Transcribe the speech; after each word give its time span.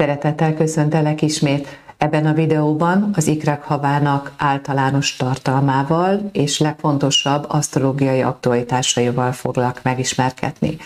Szeretettel 0.00 0.54
köszöntelek 0.54 1.22
ismét. 1.22 1.66
Ebben 1.98 2.26
a 2.26 2.32
videóban 2.32 3.10
az 3.16 3.26
ikrek 3.26 3.62
havának 3.62 4.32
általános 4.36 5.16
tartalmával 5.16 6.30
és 6.32 6.58
legfontosabb 6.58 7.44
asztrológiai 7.48 8.22
aktualitásaival 8.22 9.32
foglak 9.32 9.80
megismerkedni. 9.82 10.76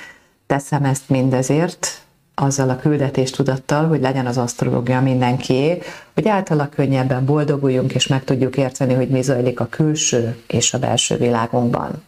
Teszem 0.46 0.85
ezt 0.85 1.09
mindezért, 1.09 2.03
azzal 2.35 2.71
a 2.71 2.77
küldetés 2.77 3.31
tudattal, 3.31 3.87
hogy 3.87 4.00
legyen 4.00 4.27
az 4.27 4.39
asztrológia 4.39 5.00
mindenkié, 5.00 5.83
hogy 6.15 6.29
általa 6.29 6.69
könnyebben 6.69 7.25
boldoguljunk 7.25 7.95
és 7.95 8.07
meg 8.07 8.25
tudjuk 8.25 8.57
érteni, 8.57 8.95
hogy 8.95 9.09
mi 9.09 9.23
zajlik 9.23 9.61
a 9.61 9.67
külső 9.67 10.43
és 10.46 10.75
a 10.75 10.79
belső 10.79 11.17
világunkban 11.17 12.03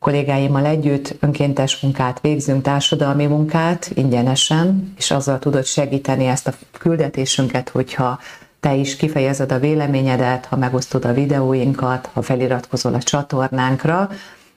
kollégáimmal 0.00 0.66
együtt 0.66 1.14
önkéntes 1.20 1.80
munkát 1.80 2.20
végzünk, 2.20 2.62
társadalmi 2.62 3.26
munkát 3.26 3.90
ingyenesen, 3.94 4.92
és 4.96 5.10
azzal 5.10 5.38
tudod 5.38 5.64
segíteni 5.64 6.26
ezt 6.26 6.48
a 6.48 6.52
küldetésünket, 6.78 7.68
hogyha 7.68 8.18
te 8.60 8.74
is 8.74 8.96
kifejezed 8.96 9.52
a 9.52 9.58
véleményedet, 9.58 10.46
ha 10.46 10.56
megosztod 10.56 11.04
a 11.04 11.12
videóinkat, 11.12 12.10
ha 12.12 12.22
feliratkozol 12.22 12.94
a 12.94 13.02
csatornánkra, 13.02 14.10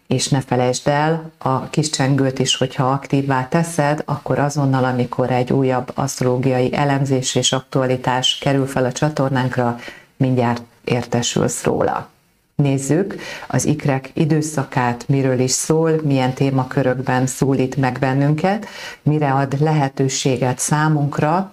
és 0.08 0.28
ne 0.28 0.42
felejtsd 0.42 0.88
el 0.88 1.32
a 1.38 1.70
kis 1.70 1.90
csengőt 1.90 2.40
is, 2.40 2.56
hogyha 2.56 2.92
aktívvá 2.92 3.48
teszed, 3.48 4.02
akkor 4.06 4.40
azonnal, 4.40 4.84
amikor 4.84 5.32
egy 5.32 5.54
újabb 5.54 5.92
asztrológiai 5.94 6.74
elemzés 6.74 7.36
és 7.36 7.52
aktualitás 7.52 8.38
kerül 8.38 8.68
fel 8.68 8.86
a 8.86 8.92
csatornánkra, 8.92 9.80
mindjárt 10.18 10.62
értesülsz 10.84 11.64
róla 11.64 12.13
nézzük 12.56 13.16
az 13.48 13.66
ikrek 13.66 14.10
időszakát, 14.14 15.08
miről 15.08 15.40
is 15.40 15.52
szól, 15.52 16.02
milyen 16.04 16.34
témakörökben 16.34 17.26
szólít 17.28 17.76
meg 17.76 17.98
bennünket, 18.00 18.66
mire 19.04 19.32
ad 19.32 19.62
lehetőséget 19.62 20.60
számunkra, 20.60 21.52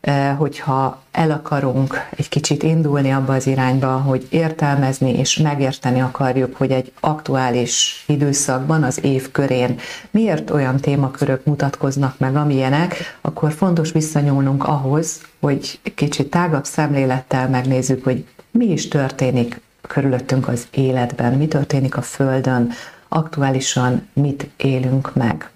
eh, 0.00 0.36
hogyha 0.38 1.02
el 1.12 1.30
akarunk 1.30 2.08
egy 2.16 2.28
kicsit 2.28 2.62
indulni 2.62 3.10
abba 3.10 3.32
az 3.34 3.46
irányba, 3.46 3.88
hogy 3.88 4.26
értelmezni 4.30 5.18
és 5.18 5.36
megérteni 5.36 6.00
akarjuk, 6.00 6.56
hogy 6.56 6.70
egy 6.70 6.92
aktuális 7.00 8.04
időszakban, 8.06 8.82
az 8.82 9.04
év 9.04 9.30
körén 9.30 9.78
miért 10.10 10.50
olyan 10.50 10.76
témakörök 10.76 11.44
mutatkoznak 11.44 12.18
meg, 12.18 12.36
amilyenek, 12.36 13.18
akkor 13.20 13.52
fontos 13.52 13.92
visszanyúlnunk 13.92 14.64
ahhoz, 14.64 15.20
hogy 15.40 15.80
kicsit 15.94 16.30
tágabb 16.30 16.64
szemlélettel 16.64 17.48
megnézzük, 17.48 18.04
hogy 18.04 18.24
mi 18.50 18.66
is 18.66 18.88
történik 18.88 19.60
körülöttünk 19.86 20.48
az 20.48 20.66
életben, 20.70 21.32
mi 21.32 21.48
történik 21.48 21.96
a 21.96 22.02
Földön, 22.02 22.70
aktuálisan 23.08 24.08
mit 24.12 24.48
élünk 24.56 25.14
meg. 25.14 25.50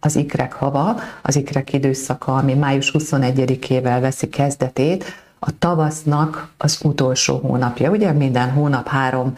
Az 0.00 0.16
ikrek 0.16 0.52
hava, 0.52 0.96
az 1.22 1.36
ikrek 1.36 1.72
időszaka, 1.72 2.36
ami 2.36 2.54
május 2.54 2.90
21-ével 2.98 3.98
veszi 4.00 4.28
kezdetét, 4.28 5.04
a 5.38 5.58
tavasznak 5.58 6.48
az 6.56 6.80
utolsó 6.82 7.38
hónapja. 7.38 7.90
Ugye 7.90 8.12
minden 8.12 8.50
hónap 8.50 8.88
három 8.88 9.34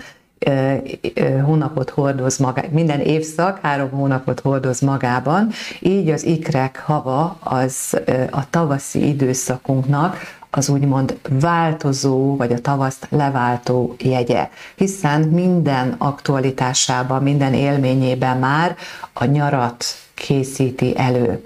hónapot 1.45 1.91
hordoz 1.91 2.39
maga, 2.39 2.63
minden 2.71 3.01
évszak 3.01 3.59
három 3.63 3.91
hónapot 3.91 4.41
hordoz 4.41 4.81
magában, 4.81 5.51
így 5.81 6.09
az 6.09 6.25
ikrek 6.25 6.83
hava 6.87 7.39
az 7.41 8.01
a 8.31 8.51
tavaszi 8.51 9.09
időszakunknak 9.09 10.17
az 10.57 10.69
úgymond 10.69 11.19
változó, 11.29 12.37
vagy 12.37 12.53
a 12.53 12.61
tavaszt 12.61 13.07
leváltó 13.11 13.95
jegye, 13.99 14.49
hiszen 14.77 15.21
minden 15.21 15.95
aktualitásában, 15.99 17.23
minden 17.23 17.55
élményében 17.55 18.39
már 18.39 18.77
a 19.13 19.25
nyarat 19.25 19.85
készíti 20.15 20.99
elő. 20.99 21.43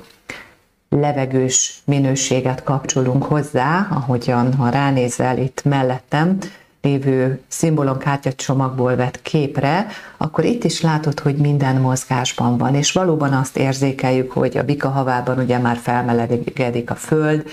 Levegős 0.89 1.83
minőséget 1.85 2.63
kapcsolunk 2.63 3.25
hozzá, 3.25 3.87
ahogyan 3.91 4.55
ha 4.55 4.69
ránézel 4.69 5.39
itt 5.39 5.65
mellettem, 5.65 6.39
lévő 6.83 7.41
szimbolomkártyacsomagból 7.49 8.97
vett 8.97 9.23
képre, 9.23 9.87
akkor 10.17 10.45
itt 10.45 10.65
is 10.65 10.81
látod, 10.81 11.21
hogy 11.21 11.37
minden 11.37 11.77
mozgásban 11.77 12.59
van, 12.59 12.75
és 12.75 12.93
valóban 12.93 13.33
azt 13.33 13.57
érzékeljük, 13.57 14.33
hogy 14.33 14.59
a 14.59 14.65
bika 14.65 14.89
havában 14.89 15.39
ugye 15.39 15.59
már 15.59 15.77
felmelegedik 15.77 16.91
a 16.91 16.95
föld, 16.95 17.45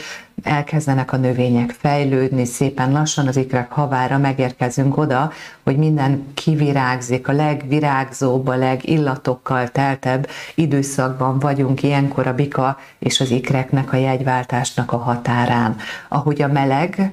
elkezdenek 0.44 1.14
a 1.14 1.18
növények 1.18 1.76
fejlődni, 1.80 2.46
szépen 2.46 2.92
lassan 2.92 3.28
az 3.28 3.38
ikrek 3.38 3.72
havára 3.72 4.18
megérkezünk 4.18 4.98
oda, 4.98 5.32
hogy 5.64 5.78
minden 5.78 6.26
kivirágzik, 6.34 7.28
a 7.28 7.32
legvirágzóbb, 7.32 8.48
a 8.48 8.56
legillatokkal 8.56 9.68
teltebb 9.68 10.28
időszakban 10.56 11.40
vagyunk 11.40 11.84
ilyenkor 11.84 12.28
a 12.28 12.34
bika 12.34 12.78
és 13.00 13.20
az 13.20 13.32
ikreknek 13.32 13.94
a 13.94 13.98
jegyváltásnak 13.98 14.92
a 14.92 14.98
határán. 14.98 15.76
Ahogy 16.08 16.42
a 16.42 16.48
meleg 16.48 17.12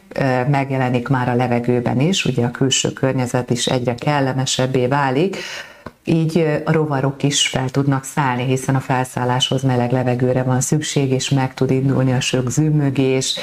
megjelenik 0.49 1.09
már 1.09 1.29
a 1.29 1.35
levegőben 1.35 2.01
is, 2.01 2.25
ugye 2.25 2.47
a 2.47 2.51
külső 2.51 2.93
környezet 2.93 3.51
is 3.51 3.67
egyre 3.67 3.95
kellemesebbé 3.95 4.87
válik, 4.87 5.37
így 6.05 6.47
a 6.65 6.73
rovarok 6.73 7.23
is 7.23 7.49
fel 7.49 7.71
tudnak 7.71 8.05
szállni, 8.05 8.45
hiszen 8.45 8.75
a 8.75 8.81
felszálláshoz 8.81 9.63
meleg 9.63 9.93
levegőre 9.93 10.43
van 10.43 10.61
szükség, 10.61 11.11
és 11.11 11.29
meg 11.29 11.55
tud 11.55 11.71
indulni 11.71 12.13
a 12.13 12.21
sök 12.21 12.51
zümmögés, 12.51 13.39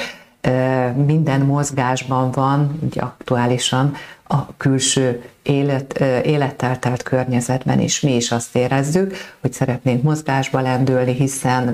minden 1.06 1.40
mozgásban 1.40 2.30
van, 2.30 2.78
ugye 2.82 3.00
aktuálisan 3.00 3.94
a 4.24 4.56
külső 4.56 5.22
élet, 5.42 6.00
élettel 6.24 6.78
telt 6.78 7.02
környezetben 7.02 7.80
is. 7.80 8.00
Mi 8.00 8.14
is 8.16 8.30
azt 8.30 8.56
érezzük, 8.56 9.14
hogy 9.40 9.52
szeretnénk 9.52 10.02
mozgásba 10.02 10.60
lendülni, 10.60 11.12
hiszen 11.12 11.68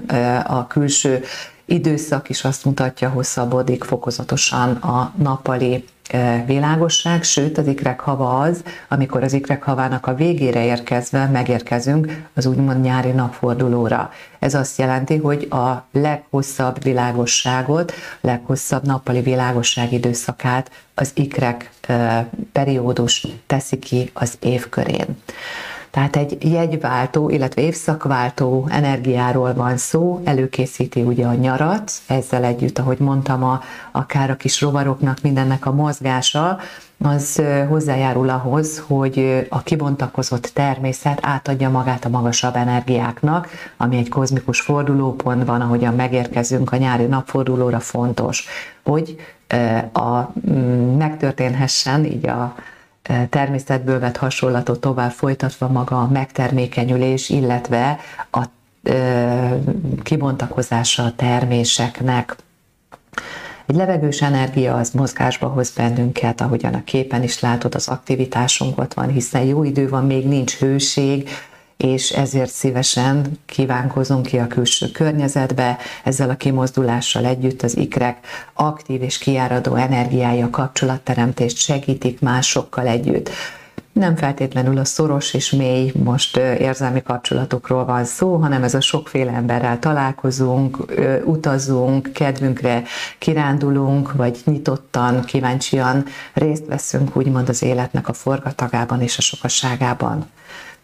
a 0.46 0.66
külső 0.66 1.24
időszak 1.68 2.28
is 2.28 2.44
azt 2.44 2.64
mutatja, 2.64 3.08
hosszabbodik 3.08 3.84
fokozatosan 3.84 4.70
a 4.70 5.12
nappali 5.16 5.84
világosság, 6.46 7.22
sőt 7.22 7.58
az 7.58 7.66
ikrek 7.66 8.00
hava 8.00 8.40
az, 8.40 8.62
amikor 8.88 9.22
az 9.22 9.32
ikrek 9.32 9.62
havának 9.62 10.06
a 10.06 10.14
végére 10.14 10.64
érkezve 10.64 11.26
megérkezünk 11.26 12.26
az 12.34 12.46
úgymond 12.46 12.80
nyári 12.80 13.10
napfordulóra. 13.10 14.10
Ez 14.38 14.54
azt 14.54 14.78
jelenti, 14.78 15.16
hogy 15.16 15.46
a 15.50 15.84
leghosszabb 15.92 16.82
világosságot, 16.82 17.92
leghosszabb 18.20 18.84
nappali 18.84 19.20
világosság 19.20 19.92
időszakát 19.92 20.70
az 20.94 21.10
ikrek 21.14 21.70
periódus 22.52 23.26
teszi 23.46 23.78
ki 23.78 24.10
az 24.14 24.36
év 24.40 24.68
körén. 24.68 25.16
Tehát 25.91 26.16
egy 26.16 26.53
jegyváltó, 26.53 27.31
illetve 27.31 27.62
évszakváltó 27.62 28.66
energiáról 28.71 29.54
van 29.54 29.76
szó, 29.76 30.21
előkészíti 30.25 31.03
ugye 31.03 31.26
a 31.26 31.34
nyarat, 31.34 31.93
ezzel 32.06 32.44
együtt, 32.44 32.78
ahogy 32.78 32.99
mondtam, 32.99 33.44
a, 33.44 33.60
akár 33.93 34.31
a 34.31 34.37
kis 34.37 34.60
rovaroknak 34.60 35.19
mindennek 35.22 35.66
a 35.66 35.72
mozgása, 35.72 36.59
az 37.03 37.43
hozzájárul 37.69 38.28
ahhoz, 38.28 38.84
hogy 38.87 39.47
a 39.49 39.62
kibontakozott 39.62 40.50
természet 40.54 41.19
átadja 41.22 41.71
magát 41.71 42.05
a 42.05 42.09
magasabb 42.09 42.56
energiáknak, 42.56 43.49
ami 43.76 43.97
egy 43.97 44.09
kozmikus 44.09 44.60
fordulópontban, 44.60 45.60
ahogyan 45.60 45.94
megérkezünk 45.94 46.72
a 46.72 46.76
nyári 46.76 47.05
napfordulóra 47.05 47.81
fontos, 47.81 48.47
hogy 48.84 49.16
a, 49.93 50.32
megtörténhessen 50.99 52.05
így 52.05 52.26
a 52.26 52.55
természetből 53.30 53.98
vett 53.98 54.16
hasonlatot 54.16 54.80
tovább 54.80 55.10
folytatva 55.10 55.69
maga 55.69 56.00
a 56.00 56.08
megtermékenyülés, 56.08 57.28
illetve 57.28 57.98
a 58.30 58.44
kibontakozása 60.02 61.04
a 61.04 61.12
terméseknek. 61.16 62.36
Egy 63.66 63.76
levegős 63.76 64.22
energia 64.22 64.74
az 64.74 64.91
mozgásba 64.91 65.46
hoz 65.46 65.70
bennünket, 65.70 66.41
ahogyan 66.41 66.74
a 66.74 66.84
képen 66.84 67.22
is 67.22 67.41
látod, 67.41 67.74
az 67.74 67.88
aktivitásunk 67.88 68.78
ott 68.78 68.94
van, 68.94 69.08
hiszen 69.08 69.42
jó 69.42 69.64
idő 69.64 69.88
van, 69.88 70.06
még 70.06 70.26
nincs 70.26 70.56
hőség, 70.56 71.28
és 71.78 72.10
ezért 72.10 72.50
szívesen 72.50 73.38
kívánkozunk 73.46 74.26
ki 74.26 74.38
a 74.38 74.46
külső 74.46 74.90
környezetbe, 74.90 75.78
ezzel 76.04 76.30
a 76.30 76.36
kimozdulással 76.36 77.25
együtt 77.25 77.62
az 77.62 77.76
ikrek 77.76 78.19
aktív 78.54 79.02
és 79.02 79.19
kiáradó 79.19 79.75
energiája 79.75 80.50
kapcsolatteremtést 80.50 81.56
segítik 81.56 82.20
másokkal 82.20 82.86
együtt. 82.86 83.30
Nem 83.92 84.16
feltétlenül 84.16 84.78
a 84.78 84.84
szoros 84.84 85.34
és 85.34 85.50
mély 85.50 85.92
most 86.04 86.36
érzelmi 86.36 87.02
kapcsolatokról 87.02 87.84
van 87.84 88.04
szó, 88.04 88.36
hanem 88.36 88.62
ez 88.62 88.74
a 88.74 88.81
sokféle 88.81 89.32
emberrel 89.32 89.78
találkozunk, 89.78 90.84
utazunk, 91.24 92.12
kedvünkre 92.12 92.82
kirándulunk, 93.19 94.12
vagy 94.12 94.38
nyitottan, 94.44 95.24
kíváncsian 95.24 96.04
részt 96.32 96.66
veszünk 96.66 97.16
úgymond 97.16 97.48
az 97.48 97.62
életnek 97.62 98.08
a 98.08 98.12
forgatagában 98.12 99.02
és 99.02 99.19
a 99.19 99.22
sokasságában. 99.22 100.26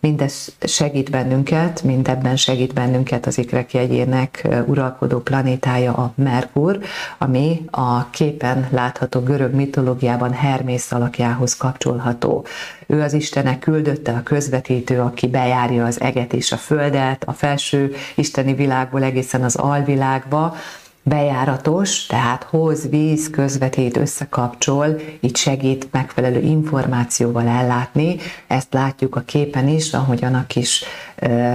Mindez 0.04 0.52
segít 0.60 1.10
bennünket, 1.10 1.82
mindebben 1.82 2.36
segít 2.36 2.74
bennünket 2.74 3.26
az 3.26 3.38
ikrek 3.38 3.72
jegyének 3.72 4.48
uralkodó 4.66 5.18
planétája 5.18 5.92
a 5.92 6.12
Merkur, 6.14 6.78
ami 7.18 7.64
a 7.70 8.10
képen 8.10 8.68
látható 8.70 9.20
görög 9.20 9.54
mitológiában 9.54 10.32
Hermész 10.32 10.92
alakjához 10.92 11.56
kapcsolható. 11.56 12.46
Ő 12.86 13.00
az 13.00 13.12
Istenek 13.12 13.58
küldötte 13.58 14.12
a 14.12 14.22
közvetítő, 14.22 15.00
aki 15.00 15.26
bejárja 15.26 15.84
az 15.84 16.00
eget 16.00 16.32
és 16.32 16.52
a 16.52 16.56
földet, 16.56 17.24
a 17.26 17.32
felső 17.32 17.94
isteni 18.14 18.54
világból 18.54 19.02
egészen 19.02 19.42
az 19.42 19.56
alvilágba, 19.56 20.56
bejáratos, 21.04 22.06
tehát 22.06 22.42
hoz, 22.42 22.88
víz, 22.88 23.30
közvetít, 23.30 23.96
összekapcsol, 23.96 25.00
így 25.20 25.36
segít 25.36 25.88
megfelelő 25.90 26.40
információval 26.40 27.46
ellátni. 27.46 28.16
Ezt 28.46 28.72
látjuk 28.72 29.16
a 29.16 29.20
képen 29.20 29.68
is, 29.68 29.92
ahogyan 29.92 30.34
a 30.34 30.46
kis 30.46 30.84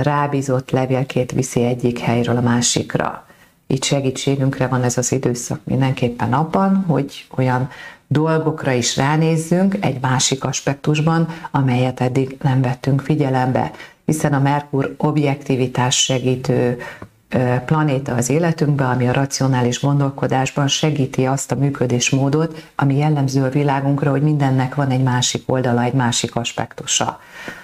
rábízott 0.02 0.72
levélkét 0.72 1.32
viszi 1.32 1.64
egyik 1.64 2.00
helyről 2.00 2.38
a 2.38 2.42
másikra. 2.42 3.26
Így 3.68 3.84
segítségünkre 3.84 4.68
van 4.68 4.84
ez 4.84 4.98
az 4.98 5.12
időszak 5.12 5.60
mindenképpen 5.64 6.34
abban, 6.34 6.84
hogy 6.88 7.28
olyan 7.36 7.70
dolgokra 8.08 8.72
is 8.72 8.98
ránézzünk 8.98 9.78
egy 9.80 9.98
másik 10.02 10.44
aspektusban, 10.44 11.28
amelyet 11.52 12.02
eddig 12.02 12.38
nem 12.42 12.62
vettünk 12.62 13.02
figyelembe, 13.02 13.72
hiszen 14.06 14.34
a 14.34 14.40
Merkur 14.40 14.96
objektivitás 14.98 16.04
segítő 16.04 16.78
planéta 17.66 18.14
az 18.16 18.30
életünkbe, 18.30 18.86
ami 18.86 19.08
a 19.08 19.14
racionális 19.14 19.82
gondolkodásban 19.82 20.68
segíti 20.68 21.26
azt 21.26 21.52
a 21.52 21.56
működésmódot, 21.56 22.64
ami 22.76 22.98
jellemző 22.98 23.44
a 23.44 23.50
világunkra, 23.50 24.12
hogy 24.12 24.22
mindennek 24.22 24.76
van 24.76 24.90
egy 24.90 25.04
másik 25.04 25.44
oldala, 25.46 25.84
egy 25.84 25.94
másik 25.94 26.36
aspektusa. 26.36 27.20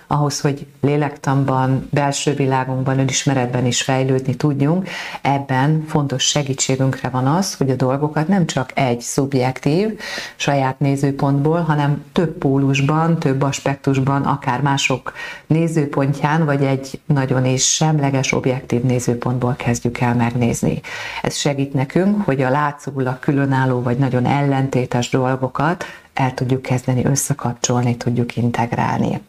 Ahhoz, 0.08 0.42
hogy 0.42 0.66
lélektanban, 0.82 1.88
belső 1.92 2.34
világunkban, 2.34 3.00
önismeretben 3.00 3.66
is 3.66 3.82
fejlődni 3.82 4.36
tudjunk, 4.36 4.90
ebben 5.22 5.86
fontos 5.88 6.24
segítségünkre 6.24 7.10
van 7.10 7.28
az, 7.28 7.56
hogy 7.56 7.70
a 7.70 7.76
dolgokat 7.76 8.28
nem 8.28 8.46
csak 8.46 8.72
egy 8.74 9.02
szubjektív, 9.02 10.00
saját 10.36 10.80
nézőpontból, 10.80 11.62
hanem 11.62 12.04
több 12.12 12.38
pólusban, 12.38 13.20
több 13.20 13.42
aspektusban, 13.42 14.22
akár 14.22 14.62
mások 14.62 15.14
nézőpontján, 15.48 16.46
vagy 16.46 16.64
egy 16.64 17.00
nagyon 17.06 17.46
is 17.46 17.74
semleges, 17.74 18.32
objektív 18.32 18.82
nézőpontból 18.82 19.55
kezdjük 19.56 20.00
el 20.00 20.16
megnézni. 20.16 20.82
Ez 21.22 21.36
segít 21.36 21.74
nekünk, 21.74 22.22
hogy 22.26 22.42
a 22.42 22.50
látszólag 22.50 23.20
különálló, 23.20 23.82
vagy 23.82 23.98
nagyon 23.98 24.26
ellentétes 24.26 25.10
dolgokat 25.10 25.86
el 26.14 26.34
tudjuk 26.34 26.62
kezdeni 26.62 27.06
összekapcsolni, 27.06 27.98
tudjuk 27.98 28.36
integrálni. 28.36 29.22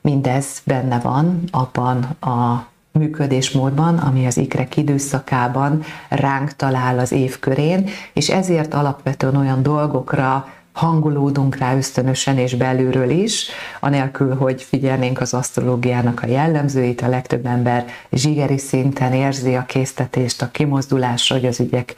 Mindez 0.00 0.62
benne 0.64 0.98
van 0.98 1.42
abban 1.50 2.02
a 2.20 2.66
működésmódban, 2.98 3.98
ami 3.98 4.26
az 4.26 4.36
ikrek 4.36 4.76
időszakában 4.76 5.82
ránk 6.08 6.56
talál 6.56 6.98
az 6.98 7.12
év 7.12 7.38
körén, 7.38 7.88
és 8.12 8.30
ezért 8.30 8.74
alapvetően 8.74 9.36
olyan 9.36 9.62
dolgokra 9.62 10.48
hangolódunk 10.74 11.56
rá 11.56 11.76
ösztönösen 11.76 12.38
és 12.38 12.54
belülről 12.54 13.10
is, 13.10 13.48
anélkül, 13.80 14.34
hogy 14.34 14.62
figyelnénk 14.62 15.20
az 15.20 15.34
asztrológiának 15.34 16.22
a 16.22 16.26
jellemzőit, 16.26 17.00
a 17.00 17.08
legtöbb 17.08 17.46
ember 17.46 17.84
zsigeri 18.12 18.58
szinten 18.58 19.12
érzi 19.12 19.54
a 19.54 19.64
késztetést, 19.66 20.42
a 20.42 20.50
kimozdulásra, 20.50 21.36
hogy 21.36 21.46
az 21.46 21.60
ügyek 21.60 21.94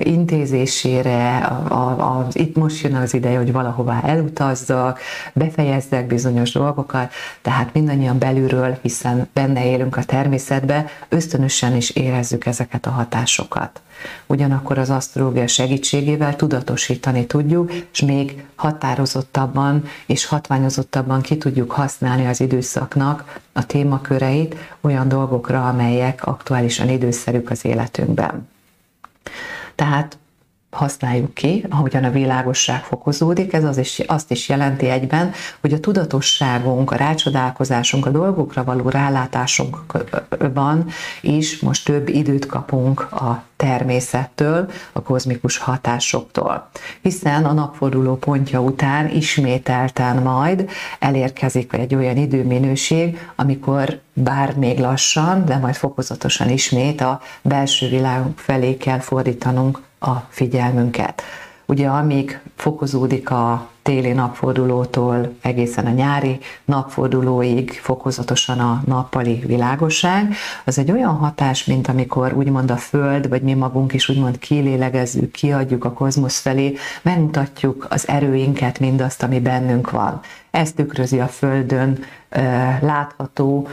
intézésére, 0.00 1.36
a, 1.36 1.72
a, 1.72 2.18
a, 2.18 2.26
itt 2.32 2.56
most 2.56 2.82
jön 2.82 2.94
az 2.94 3.14
ideje, 3.14 3.36
hogy 3.36 3.52
valahová 3.52 4.00
elutazzak, 4.04 5.00
befejezzek 5.32 6.06
bizonyos 6.06 6.52
dolgokat, 6.52 7.12
tehát 7.42 7.74
mindannyian 7.74 8.18
belülről, 8.18 8.78
hiszen 8.82 9.28
benne 9.32 9.66
élünk 9.66 9.96
a 9.96 10.02
természetbe, 10.02 10.84
ösztönösen 11.08 11.76
is 11.76 11.90
érezzük 11.90 12.46
ezeket 12.46 12.86
a 12.86 12.90
hatásokat 12.90 13.80
ugyanakkor 14.26 14.78
az 14.78 14.90
asztrológia 14.90 15.46
segítségével 15.46 16.36
tudatosítani 16.36 17.26
tudjuk, 17.26 17.72
és 17.92 18.00
még 18.00 18.44
határozottabban 18.54 19.84
és 20.06 20.26
hatványozottabban 20.26 21.20
ki 21.20 21.36
tudjuk 21.36 21.70
használni 21.70 22.26
az 22.26 22.40
időszaknak 22.40 23.40
a 23.52 23.66
témaköreit 23.66 24.56
olyan 24.80 25.08
dolgokra, 25.08 25.68
amelyek 25.68 26.26
aktuálisan 26.26 26.88
időszerűk 26.88 27.50
az 27.50 27.64
életünkben. 27.64 28.48
Tehát 29.74 30.18
használjuk 30.72 31.34
ki, 31.34 31.64
ahogyan 31.70 32.04
a 32.04 32.10
világosság 32.10 32.82
fokozódik, 32.82 33.52
ez 33.52 33.64
az 33.64 33.78
is, 33.78 33.98
azt 33.98 34.30
is 34.30 34.48
jelenti 34.48 34.88
egyben, 34.88 35.32
hogy 35.60 35.72
a 35.72 35.80
tudatosságunk, 35.80 36.90
a 36.90 36.96
rácsodálkozásunk, 36.96 38.06
a 38.06 38.10
dolgokra 38.10 38.64
való 38.64 38.88
rálátásunkban 38.88 40.86
is 41.20 41.60
most 41.60 41.84
több 41.84 42.08
időt 42.08 42.46
kapunk 42.46 43.00
a 43.00 43.42
természettől, 43.56 44.70
a 44.92 45.02
kozmikus 45.02 45.58
hatásoktól. 45.58 46.68
Hiszen 47.02 47.44
a 47.44 47.52
napforduló 47.52 48.16
pontja 48.16 48.60
után 48.60 49.10
ismételten 49.10 50.16
majd 50.16 50.70
elérkezik 50.98 51.72
egy 51.72 51.94
olyan 51.94 52.16
időminőség, 52.16 53.18
amikor 53.36 54.00
bár 54.12 54.56
még 54.56 54.78
lassan, 54.78 55.44
de 55.44 55.56
majd 55.56 55.74
fokozatosan 55.74 56.48
ismét 56.48 57.00
a 57.00 57.20
belső 57.42 57.88
világunk 57.88 58.38
felé 58.38 58.76
kell 58.76 58.98
fordítanunk 58.98 59.80
a 60.02 60.26
figyelmünket. 60.28 61.22
Ugye 61.66 61.88
amíg 61.88 62.40
fokozódik 62.56 63.30
a 63.30 63.68
téli 63.82 64.12
napfordulótól 64.12 65.34
egészen 65.40 65.86
a 65.86 65.90
nyári 65.90 66.38
napfordulóig 66.64 67.70
fokozatosan 67.70 68.58
a 68.58 68.82
nappali 68.86 69.42
világosság, 69.46 70.34
az 70.64 70.78
egy 70.78 70.90
olyan 70.90 71.14
hatás, 71.14 71.64
mint 71.64 71.88
amikor 71.88 72.32
úgymond 72.32 72.70
a 72.70 72.76
Föld, 72.76 73.28
vagy 73.28 73.42
mi 73.42 73.54
magunk 73.54 73.92
is 73.92 74.08
úgymond 74.08 74.38
kilélegezzük, 74.38 75.30
kiadjuk 75.30 75.84
a 75.84 75.92
kozmosz 75.92 76.40
felé, 76.40 76.76
megmutatjuk 77.02 77.86
az 77.90 78.08
erőinket, 78.08 78.78
mindazt, 78.78 79.22
ami 79.22 79.40
bennünk 79.40 79.90
van. 79.90 80.20
Ez 80.50 80.72
tükrözi 80.72 81.20
a 81.20 81.26
Földön 81.28 81.98
látható 82.80 83.68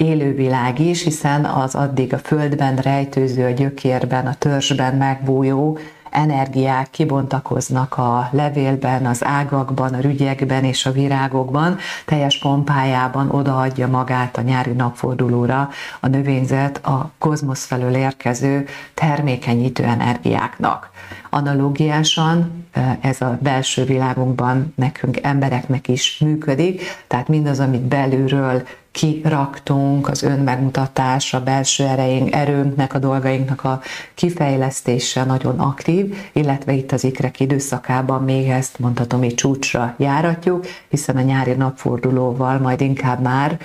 élővilág 0.00 0.78
is, 0.78 1.02
hiszen 1.02 1.44
az 1.44 1.74
addig 1.74 2.14
a 2.14 2.18
földben 2.18 2.76
rejtőző, 2.76 3.44
a 3.44 3.50
gyökérben, 3.50 4.26
a 4.26 4.34
törzsben 4.34 4.94
megbújó 4.94 5.78
energiák 6.10 6.90
kibontakoznak 6.90 7.98
a 7.98 8.28
levélben, 8.32 9.06
az 9.06 9.24
ágakban, 9.24 9.94
a 9.94 10.00
rügyekben 10.00 10.64
és 10.64 10.86
a 10.86 10.92
virágokban, 10.92 11.76
teljes 12.04 12.38
pompájában 12.38 13.30
odaadja 13.30 13.88
magát 13.88 14.36
a 14.36 14.40
nyári 14.40 14.72
napfordulóra 14.72 15.68
a 16.00 16.06
növényzet 16.06 16.86
a 16.86 17.10
kozmosz 17.18 17.64
felől 17.64 17.94
érkező 17.94 18.66
termékenyítő 18.94 19.84
energiáknak. 19.84 20.90
Analógiásan 21.30 22.66
ez 23.00 23.20
a 23.20 23.38
belső 23.42 23.84
világunkban 23.84 24.72
nekünk 24.76 25.18
embereknek 25.22 25.88
is 25.88 26.18
működik, 26.18 26.82
tehát 27.06 27.28
mindaz, 27.28 27.60
amit 27.60 27.82
belülről 27.82 28.62
kiraktunk, 28.92 30.08
az 30.08 30.22
önmegmutatás, 30.22 31.34
a 31.34 31.42
belső 31.42 31.84
ereink, 31.84 32.34
erőnknek, 32.34 32.94
a 32.94 32.98
dolgainknak 32.98 33.64
a 33.64 33.80
kifejlesztése 34.14 35.24
nagyon 35.24 35.58
aktív, 35.58 36.16
illetve 36.32 36.72
itt 36.72 36.92
az 36.92 37.04
ikrek 37.04 37.40
időszakában 37.40 38.24
még 38.24 38.48
ezt 38.48 38.78
mondhatom, 38.78 39.20
hogy 39.20 39.34
csúcsra 39.34 39.94
járatjuk, 39.98 40.66
hiszen 40.88 41.16
a 41.16 41.20
nyári 41.20 41.52
napfordulóval 41.52 42.58
majd 42.58 42.80
inkább 42.80 43.20
már 43.20 43.58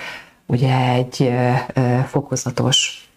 ugye 0.46 0.78
egy 0.78 1.32
fokozatos 2.06 3.08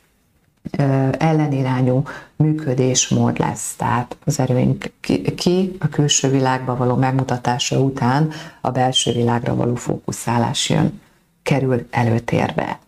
ellenirányú 1.18 2.04
működésmód 2.36 3.40
lesz. 3.40 3.76
Tehát 3.76 4.18
az 4.26 4.40
erőink 4.40 4.92
ki 5.36 5.76
a 5.80 5.88
külső 5.88 6.30
világba 6.30 6.76
való 6.76 6.96
megmutatása 6.96 7.80
után 7.80 8.32
a 8.62 8.70
belső 8.70 9.12
világra 9.12 9.56
való 9.56 9.76
fókuszálás 9.76 10.70
jön 10.70 11.02
kerül 11.50 11.88
előtérbe. 11.92 12.80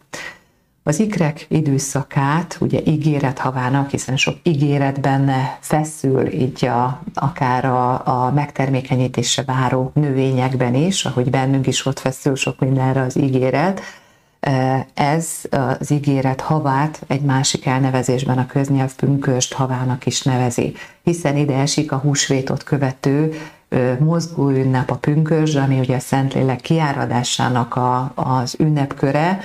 Az 0.84 1.00
ikrek 1.00 1.46
időszakát 1.50 2.58
ugye 2.60 2.80
ígéret 2.86 3.40
havának, 3.40 3.90
hiszen 3.90 4.18
sok 4.18 4.36
ígéret 4.44 5.02
benne 5.02 5.58
feszül 5.62 6.28
így 6.34 6.66
a, 6.66 7.02
akár 7.14 7.66
a, 7.66 8.08
a 8.08 8.32
megtermékenyítésre 8.32 9.44
váró 9.44 9.92
növényekben 9.94 10.76
is, 10.76 11.06
ahogy 11.06 11.30
bennünk 11.30 11.68
is 11.68 11.86
ott 11.86 12.00
feszül 12.00 12.36
sok 12.36 12.60
mindenre 12.60 13.02
az 13.02 13.18
ígéret, 13.18 13.82
ez 14.94 15.28
az 15.80 15.92
ígéret 15.92 16.42
havát 16.42 17.02
egy 17.08 17.22
másik 17.22 17.66
elnevezésben 17.66 18.38
a 18.38 18.46
köznyelv 18.46 18.96
pünköst 18.96 19.54
havának 19.54 20.06
is 20.06 20.22
nevezi, 20.22 20.74
hiszen 21.04 21.38
ide 21.38 21.56
esik 21.56 21.92
a 21.92 21.98
húsvétot 21.98 22.64
követő 22.64 23.34
mozgó 24.00 24.50
ünnep 24.50 24.92
a 24.92 24.96
pünkösd, 24.96 25.56
ami 25.58 25.80
ugye 25.80 25.96
a 25.96 26.00
Szentlélek 26.00 26.62
kiáradásának 26.62 27.76
a, 27.76 28.12
az 28.16 28.56
ünnepköre, 28.60 29.40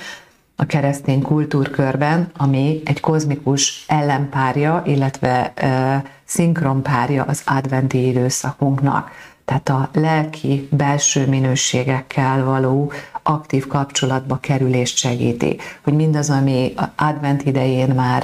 a 0.55 0.65
keresztény 0.65 1.21
kultúrkörben, 1.21 2.31
ami 2.37 2.81
egy 2.85 2.99
kozmikus 2.99 3.85
ellenpárja, 3.87 4.81
illetve 4.85 5.53
e, 5.55 6.03
szinkronpárja 6.25 7.23
az 7.23 7.41
adventi 7.45 8.07
időszakunknak. 8.07 9.11
Tehát 9.45 9.69
a 9.69 9.89
lelki 9.93 10.67
belső 10.71 11.27
minőségekkel 11.27 12.43
való 12.43 12.91
aktív 13.23 13.67
kapcsolatba 13.67 14.37
kerülést 14.37 14.97
segíti, 14.97 15.59
hogy 15.83 15.93
mindaz, 15.93 16.29
ami 16.29 16.73
advent 16.95 17.43
idején 17.43 17.89
már 17.89 18.23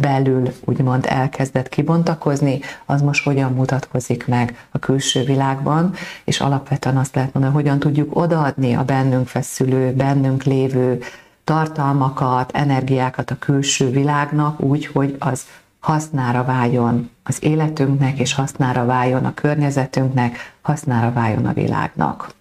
belül 0.00 0.52
úgymond 0.64 1.06
elkezdett 1.08 1.68
kibontakozni, 1.68 2.60
az 2.86 3.02
most 3.02 3.24
hogyan 3.24 3.52
mutatkozik 3.52 4.26
meg 4.26 4.66
a 4.70 4.78
külső 4.78 5.24
világban, 5.24 5.94
és 6.24 6.40
alapvetően 6.40 6.96
azt 6.96 7.14
lehet 7.14 7.32
mondani, 7.32 7.54
hogyan 7.54 7.78
tudjuk 7.78 8.16
odaadni 8.16 8.74
a 8.74 8.84
bennünk 8.84 9.26
feszülő, 9.26 9.92
bennünk 9.92 10.42
lévő 10.42 11.00
tartalmakat, 11.44 12.50
energiákat 12.52 13.30
a 13.30 13.38
külső 13.38 13.90
világnak 13.90 14.60
úgy, 14.60 14.86
hogy 14.86 15.16
az 15.18 15.44
hasznára 15.80 16.44
váljon 16.44 17.10
az 17.22 17.38
életünknek, 17.40 18.18
és 18.18 18.34
hasznára 18.34 18.84
váljon 18.84 19.24
a 19.24 19.34
környezetünknek, 19.34 20.36
hasznára 20.60 21.12
váljon 21.12 21.46
a 21.46 21.52
világnak. 21.52 22.34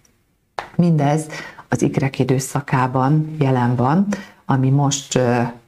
Mindez 0.76 1.26
az 1.70 1.82
ikrek 1.82 2.20
időszakában 2.20 3.36
jelen 3.40 3.76
van, 3.76 4.08
ami 4.46 4.70
most 4.70 5.16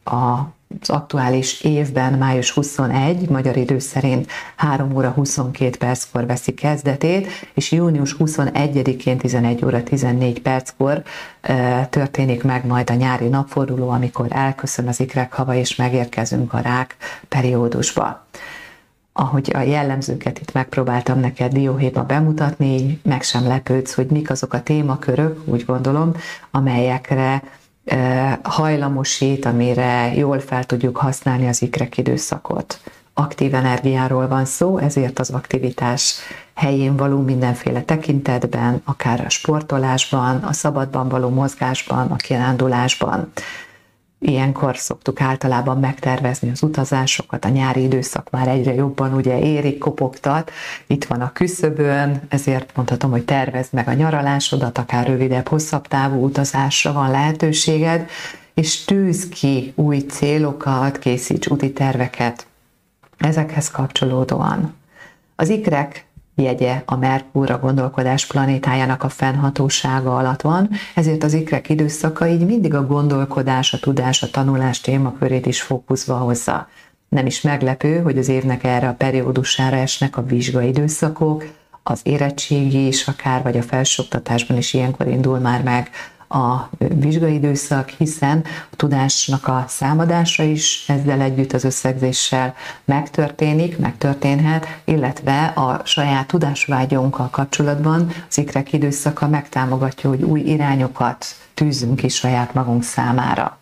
a 0.03 0.52
az 0.81 0.89
aktuális 0.89 1.61
évben, 1.61 2.13
május 2.13 2.51
21, 2.51 3.29
magyar 3.29 3.57
idő 3.57 3.79
szerint 3.79 4.31
3 4.55 4.95
óra 4.95 5.09
22 5.09 5.77
perckor 5.77 6.25
veszi 6.25 6.53
kezdetét, 6.53 7.27
és 7.53 7.71
június 7.71 8.15
21-én 8.19 9.17
11 9.17 9.65
óra 9.65 9.83
14 9.83 10.41
perckor 10.41 11.03
történik 11.89 12.43
meg 12.43 12.65
majd 12.65 12.89
a 12.89 12.93
nyári 12.93 13.27
napforduló, 13.27 13.89
amikor 13.89 14.27
elköszön 14.29 14.87
az 14.87 14.99
ikrek 14.99 15.33
hava, 15.33 15.55
és 15.55 15.75
megérkezünk 15.75 16.53
a 16.53 16.59
rák 16.59 16.95
periódusba. 17.27 18.25
Ahogy 19.13 19.51
a 19.53 19.59
jellemzőket 19.59 20.39
itt 20.39 20.51
megpróbáltam 20.53 21.19
neked 21.19 21.53
dióhéjba 21.53 22.03
bemutatni, 22.03 22.99
meg 23.03 23.21
sem 23.21 23.47
lepődsz, 23.47 23.93
hogy 23.93 24.07
mik 24.07 24.29
azok 24.29 24.53
a 24.53 24.63
témakörök, 24.63 25.41
úgy 25.45 25.65
gondolom, 25.65 26.11
amelyekre 26.51 27.43
hajlamosít, 28.43 29.45
amire 29.45 30.15
jól 30.15 30.39
fel 30.39 30.63
tudjuk 30.63 30.97
használni 30.97 31.47
az 31.47 31.61
ikrek 31.61 31.97
időszakot. 31.97 32.79
Aktív 33.13 33.53
energiáról 33.53 34.27
van 34.27 34.45
szó, 34.45 34.77
ezért 34.77 35.19
az 35.19 35.29
aktivitás 35.29 36.15
helyén 36.53 36.95
való 36.95 37.21
mindenféle 37.21 37.81
tekintetben, 37.81 38.81
akár 38.85 39.23
a 39.25 39.29
sportolásban, 39.29 40.35
a 40.43 40.53
szabadban 40.53 41.09
való 41.09 41.29
mozgásban, 41.29 42.11
a 42.11 42.15
kirándulásban. 42.15 43.31
Ilyenkor 44.25 44.77
szoktuk 44.77 45.21
általában 45.21 45.79
megtervezni 45.79 46.49
az 46.49 46.63
utazásokat, 46.63 47.45
a 47.45 47.49
nyári 47.49 47.83
időszak 47.83 48.29
már 48.29 48.47
egyre 48.47 48.73
jobban 48.73 49.13
ugye 49.13 49.39
érik, 49.39 49.77
kopogtat, 49.77 50.51
itt 50.87 51.05
van 51.05 51.21
a 51.21 51.31
küszöbön, 51.31 52.21
ezért 52.27 52.75
mondhatom, 52.75 53.11
hogy 53.11 53.25
tervezd 53.25 53.73
meg 53.73 53.87
a 53.87 53.93
nyaralásodat, 53.93 54.77
akár 54.77 55.07
rövidebb, 55.07 55.47
hosszabb 55.47 55.87
távú 55.87 56.23
utazásra 56.23 56.93
van 56.93 57.11
lehetőséged, 57.11 58.09
és 58.53 58.85
tűz 58.85 59.29
ki 59.29 59.73
új 59.75 59.97
célokat, 59.97 60.99
készíts 60.99 61.47
úti 61.47 61.73
terveket 61.73 62.47
ezekhez 63.17 63.71
kapcsolódóan. 63.71 64.73
Az 65.35 65.49
ikrek 65.49 66.05
jegye 66.35 66.81
a 66.85 66.95
Merkur 66.95 67.51
a 67.51 67.59
gondolkodás 67.59 68.25
planétájának 68.27 69.03
a 69.03 69.09
fennhatósága 69.09 70.17
alatt 70.17 70.41
van, 70.41 70.69
ezért 70.95 71.23
az 71.23 71.33
ikrek 71.33 71.69
időszaka 71.69 72.27
így 72.27 72.45
mindig 72.45 72.73
a 72.73 72.87
gondolkodás, 72.87 73.73
a 73.73 73.79
tudás, 73.79 74.23
a 74.23 74.29
tanulás 74.29 74.81
témakörét 74.81 75.45
is 75.45 75.61
fókuszba 75.61 76.15
hozza. 76.15 76.67
Nem 77.09 77.25
is 77.25 77.41
meglepő, 77.41 78.01
hogy 78.01 78.17
az 78.17 78.27
évnek 78.27 78.63
erre 78.63 78.87
a 78.87 78.93
periódusára 78.93 79.75
esnek 79.75 80.17
a 80.17 80.25
vizsgai 80.25 80.67
időszakok, 80.67 81.45
az 81.83 81.99
érettségi 82.03 82.87
is 82.87 83.07
akár, 83.07 83.43
vagy 83.43 83.57
a 83.57 83.61
felsőoktatásban 83.61 84.57
is 84.57 84.73
ilyenkor 84.73 85.07
indul 85.07 85.39
már 85.39 85.63
meg 85.63 85.89
a 86.33 86.69
vizsgai 86.77 87.33
időszak, 87.33 87.89
hiszen 87.89 88.43
a 88.71 88.75
tudásnak 88.75 89.47
a 89.47 89.65
számadása 89.67 90.43
is 90.43 90.83
ezzel 90.87 91.21
együtt 91.21 91.53
az 91.53 91.63
összegzéssel 91.63 92.55
megtörténik, 92.85 93.77
megtörténhet, 93.77 94.67
illetve 94.83 95.45
a 95.45 95.81
saját 95.83 96.27
tudásvágyunkkal 96.27 97.29
kapcsolatban 97.29 98.11
az 98.29 98.37
ikrek 98.37 98.73
időszaka 98.73 99.27
megtámogatja, 99.27 100.09
hogy 100.09 100.23
új 100.23 100.39
irányokat 100.39 101.25
tűzünk 101.53 101.95
ki 101.95 102.07
saját 102.07 102.53
magunk 102.53 102.83
számára 102.83 103.57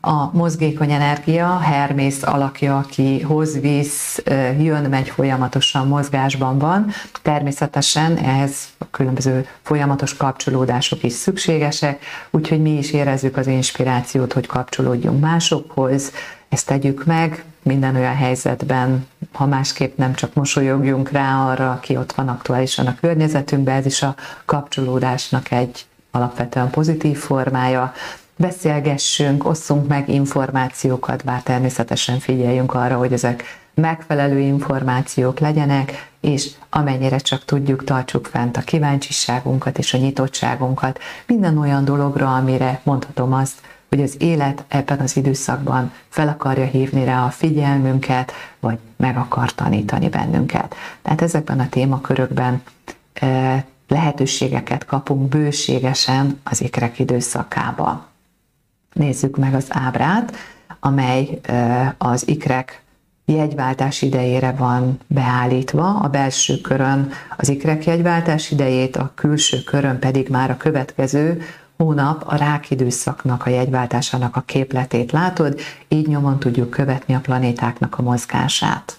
a 0.00 0.36
mozgékony 0.36 0.90
energia, 0.90 1.58
Hermész 1.58 2.22
alakja, 2.22 2.78
aki 2.78 3.20
hoz, 3.20 3.60
visz, 3.60 4.22
jön, 4.58 4.88
megy 4.90 5.08
folyamatosan 5.08 5.86
mozgásban 5.86 6.58
van. 6.58 6.90
Természetesen 7.22 8.16
ehhez 8.16 8.54
különböző 8.90 9.46
folyamatos 9.62 10.16
kapcsolódások 10.16 11.02
is 11.02 11.12
szükségesek, 11.12 12.04
úgyhogy 12.30 12.62
mi 12.62 12.70
is 12.78 12.92
érezzük 12.92 13.36
az 13.36 13.46
inspirációt, 13.46 14.32
hogy 14.32 14.46
kapcsolódjunk 14.46 15.20
másokhoz, 15.20 16.12
ezt 16.48 16.66
tegyük 16.66 17.04
meg 17.04 17.44
minden 17.62 17.96
olyan 17.96 18.16
helyzetben, 18.16 19.06
ha 19.32 19.46
másképp 19.46 19.96
nem 19.96 20.14
csak 20.14 20.34
mosolyogjunk 20.34 21.10
rá 21.10 21.46
arra, 21.46 21.70
aki 21.70 21.96
ott 21.96 22.12
van 22.12 22.28
aktuálisan 22.28 22.86
a 22.86 22.96
környezetünkben, 23.00 23.76
ez 23.76 23.86
is 23.86 24.02
a 24.02 24.14
kapcsolódásnak 24.44 25.50
egy 25.50 25.84
alapvetően 26.10 26.70
pozitív 26.70 27.18
formája, 27.18 27.92
beszélgessünk, 28.40 29.46
osszunk 29.46 29.88
meg 29.88 30.08
információkat, 30.08 31.24
bár 31.24 31.42
természetesen 31.42 32.18
figyeljünk 32.18 32.74
arra, 32.74 32.96
hogy 32.96 33.12
ezek 33.12 33.42
megfelelő 33.74 34.38
információk 34.38 35.38
legyenek, 35.38 36.08
és 36.20 36.50
amennyire 36.70 37.18
csak 37.18 37.44
tudjuk, 37.44 37.84
tartsuk 37.84 38.26
fent 38.26 38.56
a 38.56 38.60
kíváncsiságunkat 38.60 39.78
és 39.78 39.94
a 39.94 39.98
nyitottságunkat 39.98 40.98
minden 41.26 41.58
olyan 41.58 41.84
dologra, 41.84 42.34
amire 42.34 42.80
mondhatom 42.82 43.32
azt, 43.32 43.60
hogy 43.88 44.02
az 44.02 44.14
élet 44.18 44.64
ebben 44.68 44.98
az 44.98 45.16
időszakban 45.16 45.92
fel 46.08 46.28
akarja 46.28 46.64
hívni 46.64 47.04
rá 47.04 47.24
a 47.24 47.30
figyelmünket, 47.30 48.32
vagy 48.60 48.78
meg 48.96 49.16
akar 49.16 49.54
tanítani 49.54 50.08
bennünket. 50.08 50.74
Tehát 51.02 51.22
ezekben 51.22 51.60
a 51.60 51.68
témakörökben 51.68 52.62
eh, 53.12 53.62
lehetőségeket 53.88 54.84
kapunk 54.84 55.28
bőségesen 55.28 56.40
az 56.44 56.62
ékrek 56.62 56.98
időszakába. 56.98 58.09
Nézzük 58.92 59.36
meg 59.36 59.54
az 59.54 59.66
ábrát, 59.68 60.36
amely 60.80 61.40
az 61.98 62.28
ikrek 62.28 62.82
jegyváltás 63.24 64.02
idejére 64.02 64.52
van 64.52 64.98
beállítva, 65.06 65.98
a 65.98 66.08
belső 66.08 66.60
körön 66.60 67.12
az 67.36 67.48
ikrek 67.48 67.84
jegyváltás 67.84 68.50
idejét, 68.50 68.96
a 68.96 69.12
külső 69.14 69.62
körön 69.62 69.98
pedig 69.98 70.28
már 70.28 70.50
a 70.50 70.56
következő 70.56 71.42
hónap 71.76 72.22
a 72.26 72.36
rák 72.36 72.70
időszaknak, 72.70 73.46
a 73.46 73.50
jegyváltásának 73.50 74.36
a 74.36 74.42
képletét 74.46 75.12
látod, 75.12 75.60
így 75.88 76.06
nyomon 76.06 76.38
tudjuk 76.38 76.70
követni 76.70 77.14
a 77.14 77.20
planétáknak 77.20 77.98
a 77.98 78.02
mozgását. 78.02 78.98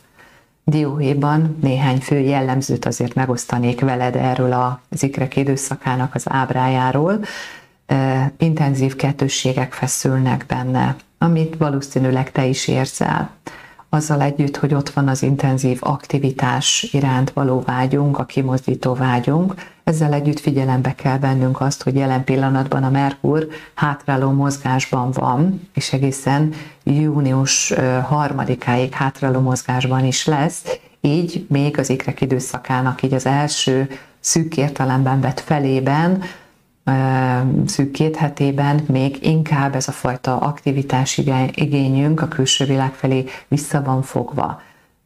Dióhéjban 0.63 1.57
néhány 1.61 1.97
fő 1.97 2.19
jellemzőt 2.19 2.85
azért 2.85 3.13
megosztanék 3.13 3.81
veled 3.81 4.15
erről 4.15 4.79
az 4.89 5.03
ikrek 5.03 5.35
időszakának 5.35 6.15
az 6.15 6.25
ábrájáról 6.29 7.19
intenzív 8.37 8.95
kettősségek 8.95 9.73
feszülnek 9.73 10.45
benne, 10.47 10.95
amit 11.17 11.55
valószínűleg 11.57 12.31
te 12.31 12.45
is 12.45 12.67
érzel. 12.67 13.29
Azzal 13.89 14.21
együtt, 14.21 14.57
hogy 14.57 14.73
ott 14.73 14.89
van 14.89 15.07
az 15.07 15.23
intenzív 15.23 15.77
aktivitás 15.81 16.87
iránt 16.91 17.29
való 17.29 17.61
vágyunk, 17.65 18.17
a 18.17 18.25
kimozdító 18.25 18.93
vágyunk, 18.93 19.53
ezzel 19.83 20.13
együtt 20.13 20.39
figyelembe 20.39 20.95
kell 20.95 21.19
vennünk 21.19 21.61
azt, 21.61 21.83
hogy 21.83 21.95
jelen 21.95 22.23
pillanatban 22.23 22.83
a 22.83 22.89
Merkur 22.89 23.47
hátráló 23.75 24.31
mozgásban 24.31 25.11
van, 25.11 25.69
és 25.73 25.93
egészen 25.93 26.53
június 26.83 27.73
harmadikáig 28.07 28.93
hátráló 28.93 29.39
mozgásban 29.39 30.05
is 30.05 30.25
lesz, 30.25 30.63
így 31.01 31.45
még 31.49 31.77
az 31.77 31.89
ikrek 31.89 32.21
időszakának 32.21 33.01
így 33.01 33.13
az 33.13 33.25
első 33.25 33.89
szűk 34.19 34.57
értelemben 34.57 35.21
vett 35.21 35.39
felében 35.39 36.23
szűk 37.65 37.91
két 37.91 38.15
hetében 38.15 38.83
még 38.87 39.17
inkább 39.25 39.75
ez 39.75 39.87
a 39.87 39.91
fajta 39.91 40.37
aktivitás 40.37 41.17
igényünk 41.53 42.21
a 42.21 42.27
külső 42.27 42.65
világ 42.65 42.93
felé 42.93 43.25
vissza 43.47 43.81
van 43.81 44.01
fogva. 44.01 44.61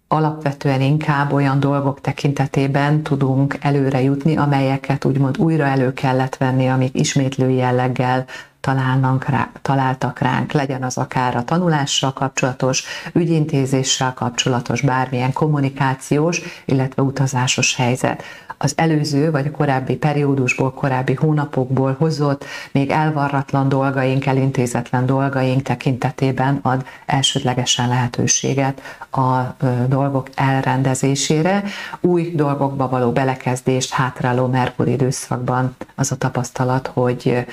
Alapvetően 0.07 0.81
inkább 0.81 1.31
olyan 1.31 1.59
dolgok 1.59 2.01
tekintetében 2.01 3.03
tudunk 3.03 3.57
előre 3.61 4.01
jutni, 4.01 4.37
amelyeket 4.37 5.05
úgymond 5.05 5.37
újra 5.37 5.65
elő 5.65 5.93
kellett 5.93 6.37
venni, 6.37 6.67
amik 6.67 6.99
ismétlő 6.99 7.49
jelleggel 7.49 8.25
találnak 8.65 9.25
rá, 9.25 9.49
találtak 9.61 10.19
ránk, 10.19 10.51
legyen 10.51 10.83
az 10.83 10.97
akár 10.97 11.35
a 11.35 11.43
tanulással 11.43 12.13
kapcsolatos, 12.13 12.83
ügyintézéssel 13.13 14.13
kapcsolatos, 14.13 14.81
bármilyen 14.81 15.33
kommunikációs, 15.33 16.41
illetve 16.65 17.01
utazásos 17.01 17.75
helyzet 17.75 18.23
az 18.57 18.73
előző 18.75 19.31
vagy 19.31 19.47
a 19.47 19.51
korábbi 19.51 19.95
periódusból, 19.95 20.73
korábbi 20.73 21.13
hónapokból 21.13 21.95
hozott, 21.99 22.45
még 22.71 22.89
elvarratlan 22.89 23.69
dolgaink, 23.69 24.25
elintézetlen 24.25 25.05
dolgaink 25.05 25.61
tekintetében 25.61 26.59
ad 26.61 26.85
elsődlegesen 27.05 27.87
lehetőséget 27.87 28.81
a 29.11 29.39
dolgok 29.87 30.29
elrendezésére. 30.35 31.63
Új 32.01 32.31
dolgokba 32.35 32.89
való 32.89 33.11
belekezdést 33.11 33.93
hátráló 33.93 34.47
Merkur 34.47 34.87
időszakban 34.87 35.75
az 35.95 36.11
a 36.11 36.15
tapasztalat, 36.15 36.87
hogy 36.87 37.45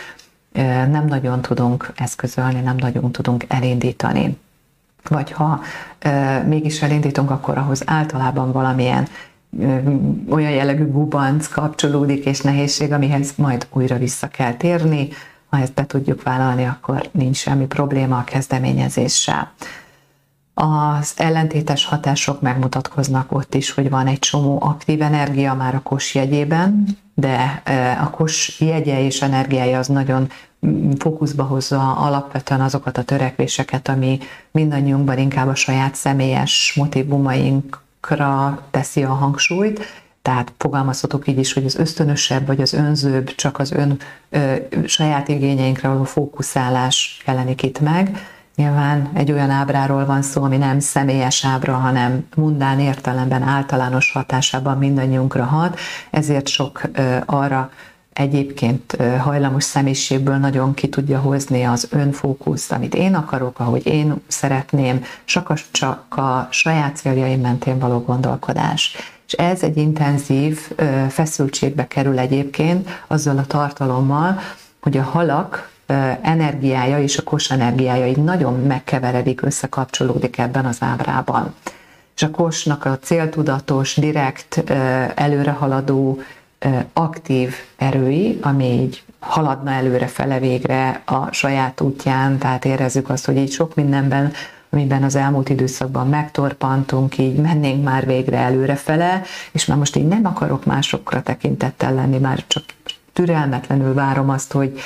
nem 0.91 1.05
nagyon 1.09 1.41
tudunk 1.41 1.93
eszközölni, 1.97 2.61
nem 2.61 2.77
nagyon 2.77 3.13
tudunk 3.13 3.45
elindítani. 3.49 4.39
Vagy 5.09 5.33
ha 5.33 5.61
mégis 6.47 6.83
elindítunk, 6.83 7.31
akkor 7.31 7.59
ahhoz 7.59 7.83
általában 7.87 8.53
valamilyen 8.53 9.09
olyan 10.29 10.51
jellegű 10.51 10.87
gubanc 10.87 11.49
kapcsolódik 11.49 12.25
és 12.25 12.41
nehézség, 12.41 12.93
amihez 12.93 13.33
majd 13.37 13.67
újra 13.73 13.99
vissza 13.99 14.29
kell 14.29 14.55
térni. 14.55 15.09
Ha 15.51 15.59
ezt 15.59 15.75
be 15.75 15.87
tudjuk 15.87 16.23
vállalni, 16.23 16.65
akkor 16.65 17.09
nincs 17.11 17.37
semmi 17.37 17.67
probléma 17.67 18.19
a 18.19 18.25
kezdeményezéssel. 18.25 19.53
Az 20.55 21.13
ellentétes 21.17 21.85
hatások 21.85 22.41
megmutatkoznak 22.41 23.33
ott 23.33 23.55
is, 23.55 23.71
hogy 23.71 23.91
van 23.91 24.07
egy 24.07 24.19
csomó 24.19 24.59
aktív 24.63 25.03
energia 25.03 25.55
már 25.55 25.75
a 25.75 25.83
kos 25.83 26.15
jegyében, 26.15 26.87
de 27.15 27.63
a 28.01 28.11
kos 28.11 28.61
jegye 28.61 29.05
és 29.05 29.23
energiája 29.23 29.79
az 29.79 29.87
nagyon 29.87 30.29
fókuszba 30.99 31.43
hozza 31.43 31.93
alapvetően 31.97 32.61
azokat 32.61 32.99
a 32.99 33.03
törekvéseket, 33.03 33.89
ami 33.89 34.19
mindannyiunkban 34.51 35.19
inkább 35.19 35.49
a 35.49 35.55
saját 35.55 35.95
személyes 35.95 36.75
motivumainkra 38.09 38.63
teszi 38.71 39.03
a 39.03 39.13
hangsúlyt, 39.13 39.81
tehát 40.23 40.53
fogalmazhatok 40.59 41.27
így 41.27 41.39
is, 41.39 41.53
hogy 41.53 41.65
az 41.65 41.77
ösztönösebb 41.77 42.47
vagy 42.47 42.61
az 42.61 42.73
önzőbb, 42.73 43.35
csak 43.35 43.59
az 43.59 43.73
ön 43.73 43.99
ö, 44.31 44.55
saját 44.87 45.29
igényeinkre 45.29 45.89
való 45.89 46.05
fókuszálás 46.05 47.23
jelenik 47.27 47.63
itt 47.63 47.81
meg. 47.81 48.27
Nyilván 48.57 49.11
egy 49.15 49.33
olyan 49.33 49.51
ábráról 49.51 50.07
van 50.07 50.23
szó, 50.23 50.43
ami 50.43 50.57
nem 50.57 50.81
személyes 50.81 51.45
ábra, 51.45 51.75
hanem 51.75 52.27
mundán 52.37 52.81
értelemben 52.81 53.43
általános 53.43 54.13
hatásában 54.13 54.79
mindannyiunkra 54.79 55.45
hat, 55.45 55.79
ezért 56.11 56.49
sok 56.49 56.83
ö, 56.93 57.17
arra 57.27 57.71
egyébként 58.13 58.97
hajlamos 59.21 59.65
személyiségből 59.65 60.37
nagyon 60.37 60.75
ki 60.75 60.89
tudja 60.89 61.19
hozni 61.19 61.63
az 61.65 61.89
önfókuszt, 61.91 62.73
amit 62.73 62.95
én 62.95 63.15
akarok, 63.15 63.61
ahogy 63.61 63.87
én 63.87 64.23
szeretném, 64.27 65.05
csak 65.25 65.53
csak 65.71 66.17
a 66.17 66.49
saját 66.51 66.97
céljaim 66.97 67.41
mentén 67.41 67.79
való 67.79 67.99
gondolkodás. 67.99 68.97
És 69.27 69.33
ez 69.33 69.63
egy 69.63 69.77
intenzív 69.77 70.59
feszültségbe 71.09 71.87
kerül 71.87 72.19
egyébként 72.19 72.89
azzal 73.07 73.39
a 73.39 73.47
tartalommal, 73.47 74.41
hogy 74.81 74.97
a 74.97 75.03
halak 75.03 75.71
energiája 76.23 76.99
és 76.99 77.19
a 77.19 77.23
kos 77.23 77.51
energiája 77.51 78.07
így 78.07 78.23
nagyon 78.23 78.61
megkeveredik, 78.61 79.43
összekapcsolódik 79.43 80.39
ebben 80.39 80.65
az 80.65 80.77
ábrában. 80.81 81.55
És 82.17 82.23
a 82.23 82.31
kosnak 82.31 82.85
a 82.85 82.99
céltudatos, 82.99 83.97
direkt, 83.97 84.71
előrehaladó, 85.15 86.21
aktív 86.93 87.55
erői, 87.77 88.39
ami 88.43 88.65
így 88.65 89.03
haladna 89.19 89.71
előre 89.71 90.07
fele 90.07 90.39
végre 90.39 91.03
a 91.05 91.33
saját 91.33 91.81
útján, 91.81 92.39
tehát 92.39 92.65
érezzük 92.65 93.09
azt, 93.09 93.25
hogy 93.25 93.37
így 93.37 93.51
sok 93.51 93.75
mindenben 93.75 94.33
amiben 94.75 95.03
az 95.03 95.17
elmúlt 95.17 95.49
időszakban 95.49 96.09
megtorpantunk, 96.09 97.19
így 97.19 97.37
mennénk 97.37 97.85
már 97.85 98.07
végre 98.07 98.37
előrefele, 98.37 99.23
és 99.53 99.65
már 99.65 99.79
most 99.79 99.97
így 99.97 100.09
nem 100.09 100.27
akarok 100.27 100.65
másokra 100.65 101.23
tekintettel 101.23 101.95
lenni, 101.95 102.19
már 102.19 102.45
csak 102.47 102.65
türelmetlenül 103.13 103.95
várom 103.95 104.31
azt, 104.31 104.53
hogy 104.53 104.79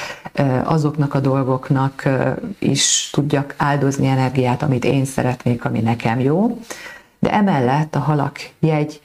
azoknak 0.65 1.15
a 1.15 1.21
dolgoknak 1.21 2.09
is 2.59 3.09
tudjak 3.13 3.55
áldozni 3.57 4.07
energiát, 4.07 4.63
amit 4.63 4.85
én 4.85 5.05
szeretnék, 5.05 5.65
ami 5.65 5.81
nekem 5.81 6.21
jó. 6.21 6.61
De 7.19 7.33
emellett 7.33 7.95
a 7.95 7.99
halak 7.99 8.39
jegy 8.59 9.01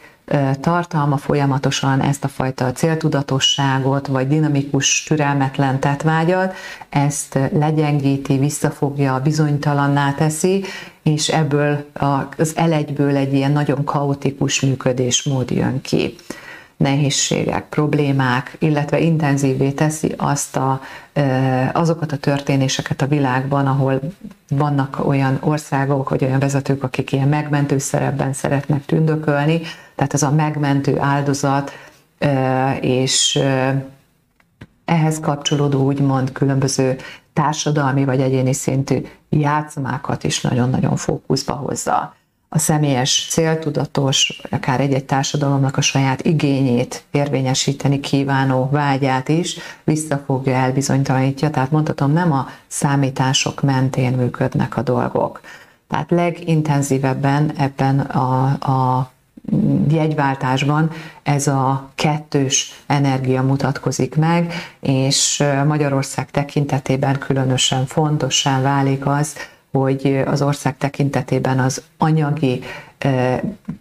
tartalma 0.60 1.18
folyamatosan 1.18 2.02
ezt 2.02 2.24
a 2.24 2.28
fajta 2.28 2.72
céltudatosságot, 2.72 4.08
vagy 4.08 4.28
dinamikus, 4.28 5.04
türelmetlen 5.04 5.80
tetvágyat, 5.80 6.54
ezt 6.90 7.40
legyengíti, 7.54 8.38
visszafogja, 8.38 9.20
bizonytalanná 9.24 10.14
teszi, 10.14 10.64
és 11.04 11.30
ebből 11.30 11.86
az 12.38 12.54
elegyből 12.56 13.16
egy 13.16 13.34
ilyen 13.34 13.52
nagyon 13.52 13.84
kaotikus 13.84 14.62
működésmód 14.62 15.52
jön 15.52 15.82
ki. 15.82 16.16
Nehézségek, 16.78 17.70
problémák, 17.70 18.56
illetve 18.60 19.00
intenzívé 19.00 19.70
teszi 19.72 20.14
azt 20.18 20.56
a, 20.56 20.82
azokat 21.74 22.12
a 22.12 22.18
történéseket 22.18 23.02
a 23.02 23.08
világban, 23.08 23.68
ahol 23.68 24.00
vannak 24.50 25.08
olyan 25.08 25.38
országok, 25.42 26.10
vagy 26.10 26.24
olyan 26.24 26.40
vezetők, 26.40 26.84
akik 26.84 27.12
ilyen 27.12 27.28
megmentő 27.28 27.78
szerepben 27.78 28.34
szeretnek 28.34 28.86
tündökölni, 28.86 29.62
tehát 30.02 30.16
ez 30.16 30.24
a 30.24 30.32
megmentő 30.32 31.00
áldozat, 31.00 31.72
és 32.80 33.40
ehhez 34.86 35.20
kapcsolódó 35.20 35.84
úgymond 35.84 36.32
különböző 36.32 36.96
társadalmi 37.34 38.06
vagy 38.06 38.22
egyéni 38.22 38.54
szintű 38.54 39.02
játszmákat 39.30 40.24
is 40.24 40.42
nagyon-nagyon 40.42 40.96
fókuszba 40.96 41.54
hozza 41.54 42.16
a 42.50 42.60
személyes, 42.60 43.28
céltudatos, 43.30 44.42
akár 44.52 44.80
egy-egy 44.80 45.06
társadalomnak 45.06 45.78
a 45.78 45.82
saját 45.82 46.26
igényét 46.26 47.04
érvényesíteni 47.12 48.00
kívánó 48.00 48.70
vágyát 48.72 49.30
is 49.30 49.58
visszafogja, 49.84 50.54
elbizonytalanítja. 50.54 51.50
Tehát 51.50 51.72
mondhatom, 51.72 52.12
nem 52.12 52.32
a 52.32 52.48
számítások 52.68 53.62
mentén 53.62 54.14
működnek 54.14 54.78
a 54.78 54.82
dolgok. 54.82 55.42
Tehát 55.88 56.12
legintenzívebben 56.12 57.52
ebben 57.58 58.00
a, 58.00 58.44
a 58.46 59.11
jegyváltásban 59.90 60.92
ez 61.24 61.48
a 61.48 61.90
kettős 61.96 62.84
energia 62.88 63.42
mutatkozik 63.42 64.16
meg, 64.16 64.54
és 64.80 65.44
Magyarország 65.68 66.32
tekintetében 66.32 67.20
különösen 67.20 67.86
fontosan 67.86 68.62
válik 68.62 69.06
az, 69.06 69.36
hogy 69.72 70.24
az 70.26 70.42
ország 70.42 70.78
tekintetében 70.78 71.60
az 71.60 71.82
anyagi 71.98 72.64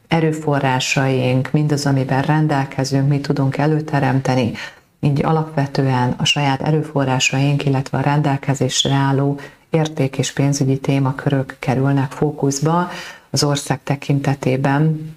erőforrásaink, 0.09 1.51
mindaz, 1.53 1.87
amiben 1.87 2.23
rendelkezünk, 2.23 3.09
mi 3.09 3.20
tudunk 3.20 3.57
előteremteni, 3.57 4.53
így 5.01 5.25
alapvetően 5.25 6.14
a 6.16 6.25
saját 6.25 6.62
erőforrásaink, 6.62 7.64
illetve 7.64 7.99
a 7.99 8.01
rendelkezésre 8.01 8.92
álló 8.94 9.38
érték 9.70 10.18
és 10.18 10.33
pénzügyi 10.33 10.79
témakörök 10.79 11.57
kerülnek 11.59 12.12
fókuszba 12.12 12.88
az 13.31 13.44
ország 13.44 13.83
tekintetében. 13.83 15.14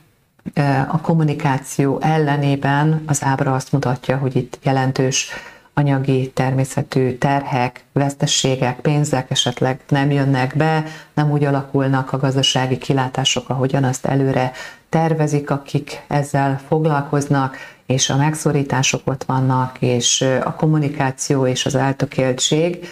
A 0.87 1.01
kommunikáció 1.01 1.99
ellenében 2.01 3.03
az 3.05 3.23
ábra 3.23 3.53
azt 3.53 3.71
mutatja, 3.71 4.17
hogy 4.17 4.35
itt 4.35 4.59
jelentős 4.63 5.29
anyagi 5.73 6.31
természetű 6.31 7.17
terhek, 7.17 7.83
vesztességek, 7.91 8.79
pénzek 8.79 9.31
esetleg 9.31 9.79
nem 9.87 10.11
jönnek 10.11 10.57
be, 10.57 10.83
nem 11.13 11.31
úgy 11.31 11.43
alakulnak 11.43 12.13
a 12.13 12.17
gazdasági 12.17 12.77
kilátások, 12.77 13.49
ahogyan 13.49 13.83
azt 13.83 14.05
előre 14.05 14.51
tervezik, 14.89 15.49
akik 15.49 16.03
ezzel 16.07 16.61
foglalkoznak, 16.67 17.57
és 17.85 18.09
a 18.09 18.15
megszorítások 18.15 19.01
ott 19.05 19.23
vannak, 19.23 19.77
és 19.79 20.21
a 20.43 20.53
kommunikáció 20.53 21.47
és 21.47 21.65
az 21.65 21.75
eltökéltség 21.75 22.87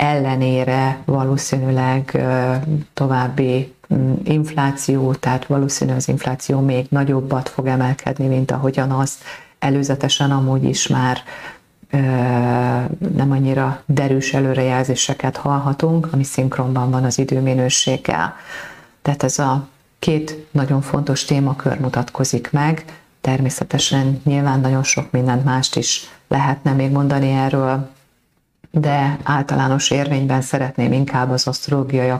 ellenére 0.00 0.98
valószínűleg 1.04 2.22
további 2.94 3.74
mm, 3.94 4.12
infláció, 4.24 5.12
tehát 5.14 5.46
valószínű 5.46 5.92
az 5.92 6.08
infláció 6.08 6.60
még 6.60 6.86
nagyobbat 6.88 7.48
fog 7.48 7.66
emelkedni, 7.66 8.26
mint 8.26 8.50
ahogyan 8.50 8.90
azt 8.90 9.22
előzetesen 9.58 10.30
amúgy 10.30 10.64
is 10.64 10.86
már 10.86 11.18
nem 13.14 13.30
annyira 13.30 13.82
derűs 13.86 14.34
előrejelzéseket 14.34 15.36
hallhatunk, 15.36 16.08
ami 16.10 16.24
szinkronban 16.24 16.90
van 16.90 17.04
az 17.04 17.18
időminőséggel. 17.18 18.34
Tehát 19.02 19.22
ez 19.22 19.38
a 19.38 19.68
két 19.98 20.46
nagyon 20.50 20.80
fontos 20.80 21.24
témakör 21.24 21.80
mutatkozik 21.80 22.50
meg, 22.52 22.84
természetesen 23.20 24.20
nyilván 24.24 24.60
nagyon 24.60 24.82
sok 24.82 25.10
mindent 25.10 25.44
mást 25.44 25.76
is 25.76 26.10
lehetne 26.28 26.72
még 26.72 26.90
mondani 26.90 27.30
erről, 27.30 27.88
de 28.70 29.18
általános 29.22 29.90
érvényben 29.90 30.40
szeretném 30.40 30.92
inkább 30.92 31.30
az 31.30 31.46
asztrológiai 31.46 32.12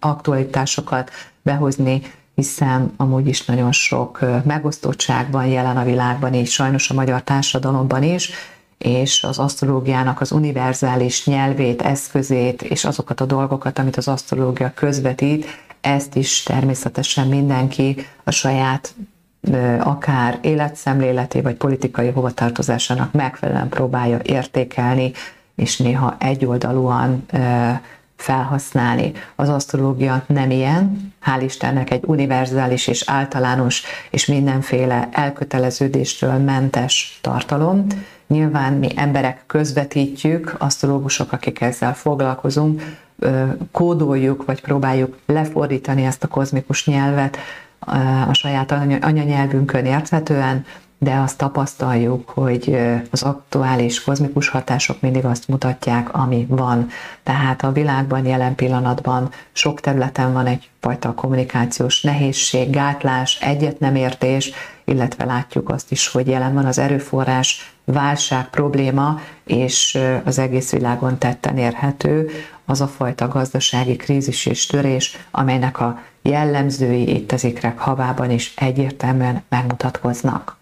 aktualitásokat 0.00 1.10
behozni, 1.42 2.02
hiszen 2.34 2.92
amúgy 2.96 3.26
is 3.26 3.44
nagyon 3.44 3.72
sok 3.72 4.20
megosztottság 4.44 5.30
van 5.30 5.46
jelen 5.46 5.76
a 5.76 5.84
világban, 5.84 6.34
és 6.34 6.52
sajnos 6.52 6.90
a 6.90 6.94
magyar 6.94 7.22
társadalomban 7.22 8.02
is, 8.02 8.30
és 8.78 9.22
az 9.22 9.38
asztrológiának 9.38 10.20
az 10.20 10.32
univerzális 10.32 11.26
nyelvét, 11.26 11.82
eszközét, 11.82 12.62
és 12.62 12.84
azokat 12.84 13.20
a 13.20 13.24
dolgokat, 13.24 13.78
amit 13.78 13.96
az 13.96 14.08
asztrológia 14.08 14.72
közvetít, 14.74 15.46
ezt 15.80 16.14
is 16.14 16.42
természetesen 16.42 17.28
mindenki 17.28 18.06
a 18.24 18.30
saját 18.30 18.94
akár 19.78 20.38
életszemléleté 20.42 21.40
vagy 21.40 21.54
politikai 21.54 22.10
hovatartozásának 22.10 23.12
megfelelően 23.12 23.68
próbálja 23.68 24.18
értékelni, 24.22 25.12
és 25.56 25.76
néha 25.76 26.16
egyoldalúan 26.18 27.26
felhasználni. 28.16 29.12
Az 29.34 29.48
asztrológia 29.48 30.24
nem 30.26 30.50
ilyen, 30.50 31.14
hál' 31.26 31.42
Istennek 31.44 31.90
egy 31.90 32.04
univerzális 32.06 32.86
és 32.86 33.02
általános 33.06 33.82
és 34.10 34.26
mindenféle 34.26 35.08
elköteleződéstől 35.12 36.32
mentes 36.32 37.18
tartalom, 37.22 37.86
Nyilván 38.26 38.72
mi 38.72 38.88
emberek 38.96 39.42
közvetítjük, 39.46 40.54
asztrológusok, 40.58 41.32
akik 41.32 41.60
ezzel 41.60 41.94
foglalkozunk, 41.94 42.82
kódoljuk, 43.72 44.44
vagy 44.44 44.60
próbáljuk 44.60 45.18
lefordítani 45.26 46.04
ezt 46.04 46.24
a 46.24 46.28
kozmikus 46.28 46.86
nyelvet 46.86 47.38
a 48.28 48.32
saját 48.32 48.72
anyanyelvünkön 49.00 49.84
érthetően, 49.84 50.64
de 50.98 51.14
azt 51.14 51.38
tapasztaljuk, 51.38 52.28
hogy 52.28 52.78
az 53.10 53.22
aktuális 53.22 54.04
kozmikus 54.04 54.48
hatások 54.48 55.00
mindig 55.00 55.24
azt 55.24 55.48
mutatják, 55.48 56.14
ami 56.14 56.46
van. 56.48 56.88
Tehát 57.22 57.62
a 57.62 57.72
világban 57.72 58.26
jelen 58.26 58.54
pillanatban 58.54 59.30
sok 59.52 59.80
területen 59.80 60.32
van 60.32 60.46
egyfajta 60.46 61.14
kommunikációs 61.14 62.02
nehézség, 62.02 62.70
gátlás, 62.70 63.38
egyet 63.40 63.78
nem 63.78 63.94
értés, 63.94 64.50
illetve 64.84 65.24
látjuk 65.24 65.68
azt 65.68 65.90
is, 65.90 66.08
hogy 66.08 66.26
jelen 66.26 66.54
van 66.54 66.64
az 66.64 66.78
erőforrás 66.78 67.74
válság 67.84 68.48
probléma, 68.50 69.20
és 69.44 69.98
az 70.24 70.38
egész 70.38 70.72
világon 70.72 71.18
tetten 71.18 71.58
érhető 71.58 72.30
az 72.64 72.80
a 72.80 72.86
fajta 72.86 73.28
gazdasági 73.28 73.96
krízis 73.96 74.46
és 74.46 74.66
törés, 74.66 75.26
amelynek 75.30 75.80
a 75.80 76.00
jellemzői 76.22 77.14
itt 77.14 77.32
az 77.32 77.44
ikrek 77.44 77.78
havában 77.78 78.30
is 78.30 78.54
egyértelműen 78.56 79.42
megmutatkoznak. 79.48 80.56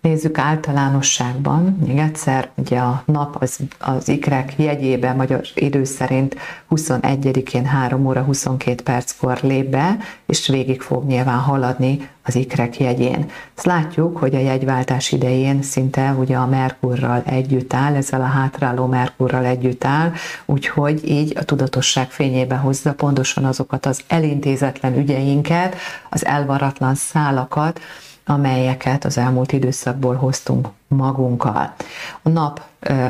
Nézzük 0.00 0.38
általánosságban, 0.38 1.78
még 1.86 1.98
egyszer, 1.98 2.48
ugye 2.54 2.78
a 2.78 3.02
nap 3.06 3.36
az, 3.40 3.58
az 3.78 4.08
ikrek 4.08 4.54
jegyében 4.56 5.16
magyar 5.16 5.40
idő 5.54 5.84
szerint 5.84 6.36
21-én 6.70 7.66
3 7.66 8.06
óra 8.06 8.22
22 8.22 8.82
perckor 8.82 9.38
lép 9.42 9.66
be, 9.70 9.96
és 10.26 10.48
végig 10.48 10.80
fog 10.80 11.04
nyilván 11.04 11.38
haladni 11.38 12.08
az 12.22 12.34
ikrek 12.34 12.80
jegyén. 12.80 13.30
Ezt 13.56 13.66
látjuk, 13.66 14.16
hogy 14.16 14.34
a 14.34 14.38
jegyváltás 14.38 15.12
idején 15.12 15.62
szinte 15.62 16.12
ugye 16.18 16.36
a 16.36 16.46
Merkurral 16.46 17.22
együtt 17.26 17.74
áll, 17.74 17.94
ezzel 17.94 18.20
a 18.20 18.24
hátráló 18.24 18.86
Merkurral 18.86 19.44
együtt 19.44 19.84
áll, 19.84 20.12
úgyhogy 20.44 21.08
így 21.10 21.36
a 21.36 21.44
tudatosság 21.44 22.10
fényébe 22.10 22.56
hozza 22.56 22.94
pontosan 22.94 23.44
azokat 23.44 23.86
az 23.86 24.00
elintézetlen 24.06 24.98
ügyeinket, 24.98 25.76
az 26.10 26.26
elvaratlan 26.26 26.94
szálakat, 26.94 27.80
amelyeket 28.28 29.04
az 29.04 29.18
elmúlt 29.18 29.52
időszakból 29.52 30.14
hoztunk 30.14 30.68
magunkkal. 30.88 31.74
A 32.22 32.28
nap 32.28 32.62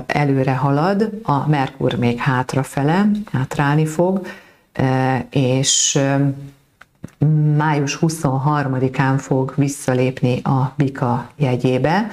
előre 0.06 0.54
halad, 0.54 1.10
a 1.22 1.48
Merkur 1.48 1.94
még 1.94 2.18
hátrafele, 2.18 3.10
hátrálni 3.32 3.86
fog, 3.86 4.26
és 5.30 6.00
május 7.56 7.98
23-án 8.00 9.14
fog 9.18 9.52
visszalépni 9.56 10.40
a 10.42 10.72
Bika 10.76 11.30
jegyébe. 11.36 12.06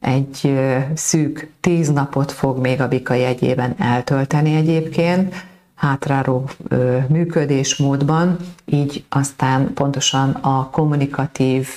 Egy 0.00 0.58
szűk 0.94 1.50
tíz 1.60 1.88
napot 1.88 2.32
fog 2.32 2.58
még 2.58 2.80
a 2.80 2.88
Bika 2.88 3.14
jegyében 3.14 3.74
eltölteni 3.78 4.54
egyébként, 4.54 5.34
hátráró 5.76 6.50
működésmódban, 7.08 8.36
így 8.64 9.04
aztán 9.08 9.74
pontosan 9.74 10.30
a 10.30 10.70
kommunikatív 10.70 11.68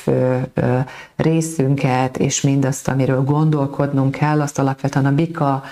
részünket 1.16 2.18
és 2.18 2.42
mindazt, 2.42 2.88
amiről 2.88 3.24
gondolkodnunk 3.24 4.12
kell, 4.12 4.42
azt 4.42 4.60
alapvetően 4.60 5.06
a 5.06 5.12
Bika 5.12 5.64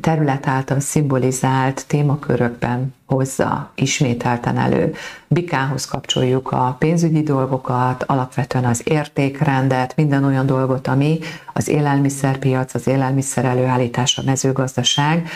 terület 0.00 0.46
által 0.46 0.80
szimbolizált 0.80 1.84
témakörökben 1.86 2.94
hozza 3.06 3.70
ismételten 3.74 4.58
elő. 4.58 4.94
Bikához 5.28 5.84
kapcsoljuk 5.86 6.52
a 6.52 6.76
pénzügyi 6.78 7.22
dolgokat, 7.22 8.02
alapvetően 8.02 8.64
az 8.64 8.82
értékrendet, 8.84 9.96
minden 9.96 10.24
olyan 10.24 10.46
dolgot, 10.46 10.86
ami 10.86 11.18
az 11.52 11.68
élelmiszerpiac, 11.68 12.74
az 12.74 12.86
élelmiszer 12.86 13.44
előállítás, 13.44 14.18
a 14.18 14.22
mezőgazdaság 14.24 15.28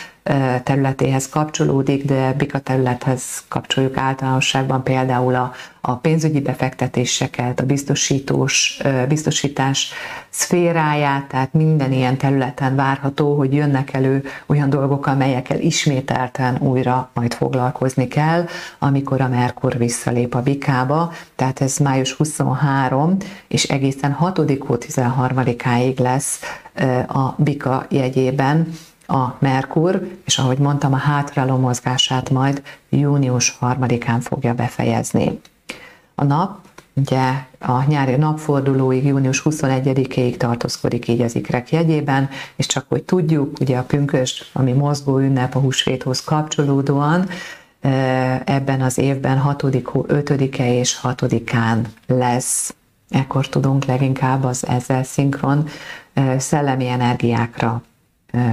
területéhez 0.63 1.29
kapcsolódik, 1.29 2.05
de 2.05 2.33
Bika 2.33 2.59
területhez 2.59 3.45
kapcsoljuk 3.49 3.97
általánosságban 3.97 4.83
például 4.83 5.35
a, 5.35 5.53
a 5.81 5.95
pénzügyi 5.97 6.41
befektetéseket, 6.41 7.61
a 7.61 7.67
biztosítós, 7.67 8.81
biztosítás 9.09 9.93
szféráját, 10.29 11.25
tehát 11.29 11.53
minden 11.53 11.93
ilyen 11.93 12.17
területen 12.17 12.77
várható, 12.77 13.37
hogy 13.37 13.55
jönnek 13.55 13.93
elő 13.93 14.25
olyan 14.47 14.71
dolgok, 14.71 15.07
amelyekkel 15.07 15.61
ismételten 15.61 16.57
újra 16.61 17.11
majd 17.15 17.35
foglalkozni 17.35 18.09
kell, 18.09 18.45
amikor 18.79 19.21
a 19.21 19.29
Merkur 19.29 19.79
visszalép 19.79 20.35
a 20.35 20.43
Bikába, 20.43 21.13
tehát 21.37 21.61
ez 21.61 21.77
május 21.77 22.13
23, 22.13 23.17
és 23.49 23.65
egészen 23.65 24.13
6 24.13 24.41
13-áig 24.47 25.99
lesz 25.99 26.41
a 27.07 27.35
Bika 27.37 27.87
jegyében, 27.91 28.69
a 29.07 29.37
Merkur, 29.39 30.09
és 30.25 30.39
ahogy 30.39 30.59
mondtam, 30.59 30.93
a 30.93 30.97
hátráló 30.97 31.57
mozgását 31.57 32.31
majd 32.31 32.63
június 32.89 33.59
3-án 33.61 34.19
fogja 34.21 34.55
befejezni. 34.55 35.41
A 36.15 36.25
nap 36.25 36.59
ugye 36.95 37.33
a 37.59 37.85
nyári 37.87 38.17
napfordulóig, 38.17 39.05
június 39.05 39.43
21-ig 39.45 40.37
tartózkodik 40.37 41.09
így 41.09 41.21
az 41.21 41.35
ikrek 41.35 41.73
jegyében, 41.73 42.29
és 42.57 42.67
csak 42.67 42.85
hogy 42.89 43.03
tudjuk, 43.03 43.61
ugye 43.61 43.79
a 43.79 43.83
pünkös, 43.83 44.51
ami 44.53 44.73
mozgó 44.73 45.19
ünnep 45.19 45.55
a 45.55 45.59
húsvéthoz 45.59 46.25
kapcsolódóan, 46.25 47.29
ebben 48.45 48.81
az 48.81 48.99
évben 48.99 49.39
6., 49.39 49.63
5-e 49.63 50.73
és 50.73 50.99
6-án 51.03 51.79
lesz. 52.07 52.75
Ekkor 53.11 53.49
tudunk 53.49 53.85
leginkább 53.85 54.45
az 54.45 54.67
ezzel 54.67 55.03
szinkron 55.03 55.69
szellemi 56.39 56.89
energiákra 56.89 57.83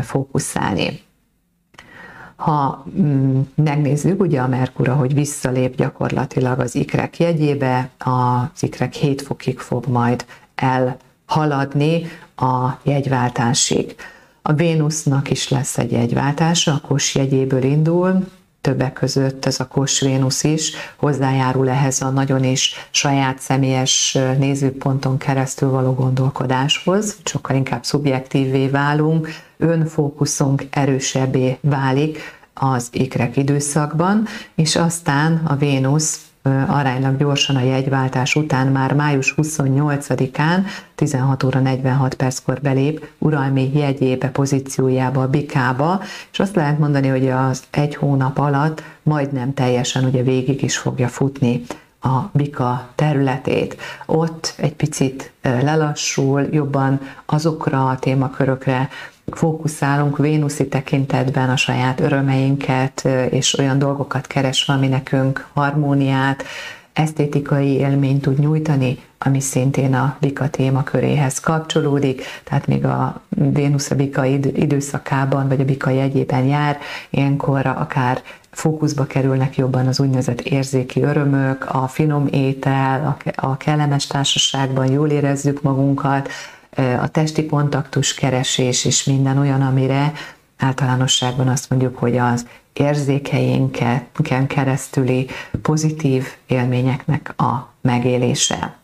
fókuszálni. 0.02 1.02
Ha 2.36 2.86
mm, 3.00 3.42
megnézzük 3.56 4.22
ugye 4.22 4.42
a 4.42 4.48
Merkura, 4.48 4.96
hogy 4.96 5.14
visszalép 5.14 5.76
gyakorlatilag 5.76 6.60
az 6.60 6.76
ikrek 6.76 7.20
jegyébe, 7.20 7.90
az 7.98 8.64
ikrek 8.64 8.94
7 8.94 9.22
fokig 9.22 9.60
fog 9.60 9.88
majd 9.88 10.26
elhaladni 10.56 12.04
a 12.36 12.70
jegyváltásig. 12.84 13.96
A 14.42 14.54
Vénusznak 14.54 15.30
is 15.30 15.50
lesz 15.50 15.78
egy 15.78 15.92
jegyváltása, 15.92 16.74
a 16.74 16.88
Kos 16.88 17.16
jegyéből 17.16 17.64
indul, 17.64 18.26
többek 18.64 18.94
között 18.94 19.46
ez 19.46 19.60
a 19.60 19.68
Kos 19.68 20.00
Vénusz 20.00 20.44
is 20.44 20.72
hozzájárul 20.96 21.70
ehhez 21.70 22.02
a 22.02 22.10
nagyon 22.10 22.44
is 22.44 22.88
saját 22.92 23.40
személyes 23.40 24.18
nézőponton 24.38 25.18
keresztül 25.18 25.70
való 25.70 25.94
gondolkodáshoz, 25.94 27.18
sokkal 27.24 27.56
inkább 27.56 27.84
szubjektívvé 27.84 28.68
válunk, 28.68 29.28
önfókuszunk 29.64 30.64
erősebbé 30.70 31.58
válik 31.62 32.20
az 32.54 32.88
ikrek 32.92 33.38
időszakban, 33.38 34.26
és 34.56 34.76
aztán 34.76 35.42
a 35.46 35.56
Vénusz 35.56 36.26
aránylag 36.68 37.18
gyorsan 37.18 37.56
a 37.56 37.62
jegyváltás 37.62 38.36
után 38.36 38.68
már 38.68 38.94
május 38.94 39.34
28-án 39.38 40.66
16 40.96 41.44
óra 41.44 41.60
46 41.60 42.14
perckor 42.14 42.60
belép 42.62 43.08
uralmi 43.18 43.72
jegyébe, 43.74 44.28
pozíciójába, 44.28 45.22
a 45.22 45.28
bikába, 45.28 46.02
és 46.32 46.40
azt 46.40 46.56
lehet 46.56 46.80
mondani, 46.80 47.08
hogy 47.08 47.30
az 47.30 47.64
egy 47.72 47.96
hónap 47.96 48.38
alatt 48.38 48.84
majdnem 49.04 49.54
teljesen 49.54 50.04
ugye 50.04 50.24
végig 50.24 50.64
is 50.64 50.78
fogja 50.78 51.08
futni 51.08 51.64
a 52.02 52.30
bika 52.32 52.90
területét. 52.96 53.78
Ott 54.06 54.54
egy 54.58 54.74
picit 54.74 55.32
lelassul, 55.42 56.48
jobban 56.52 57.00
azokra 57.26 57.88
a 57.88 58.00
témakörökre 58.00 58.90
fókuszálunk 59.32 60.18
Vénuszi 60.18 60.68
tekintetben 60.68 61.50
a 61.50 61.56
saját 61.56 62.00
örömeinket, 62.00 63.08
és 63.30 63.58
olyan 63.58 63.80
dolgokat 63.80 64.28
keresve, 64.28 64.74
ami 64.74 64.88
nekünk 64.88 65.48
harmóniát, 65.54 66.44
esztétikai 66.94 67.74
élményt 67.74 68.22
tud 68.22 68.40
nyújtani, 68.40 68.98
ami 69.18 69.40
szintén 69.40 69.94
a 69.94 70.18
Bika 70.20 70.50
témaköréhez 70.50 71.40
kapcsolódik, 71.40 72.24
tehát 72.44 72.68
még 72.68 72.86
a 72.86 73.22
Vénusz 73.30 73.92
a 73.92 73.96
Bika 73.96 74.26
időszakában, 74.26 75.48
vagy 75.48 75.62
a 75.62 75.66
Bika 75.66 75.90
jegyében 75.90 76.46
jár, 76.46 76.78
ilyenkor 77.10 77.66
akár 77.66 78.22
fókuszba 78.52 79.06
kerülnek 79.06 79.58
jobban 79.58 79.88
az 79.88 80.00
úgynevezett 80.00 80.42
érzéki 80.42 81.02
örömök, 81.02 81.66
a 81.70 81.88
finom 81.88 82.28
étel, 82.32 83.18
a 83.36 83.58
kellemes 83.58 84.08
társaságban 84.08 84.92
jól 84.92 85.10
érezzük 85.10 85.62
magunkat, 85.62 86.30
a 86.76 87.08
testi 87.08 87.46
kontaktus 87.46 88.14
keresés 88.14 88.86
és 88.86 89.04
minden 89.04 89.38
olyan, 89.38 89.62
amire 89.62 90.12
általánosságban 90.58 91.48
azt 91.48 91.70
mondjuk, 91.70 91.98
hogy 91.98 92.18
az 92.18 92.46
érzékeinken 92.74 94.48
keresztüli 94.48 95.28
pozitív 95.62 96.28
élményeknek 96.48 97.34
a 97.38 97.74
megélése. 97.82 98.76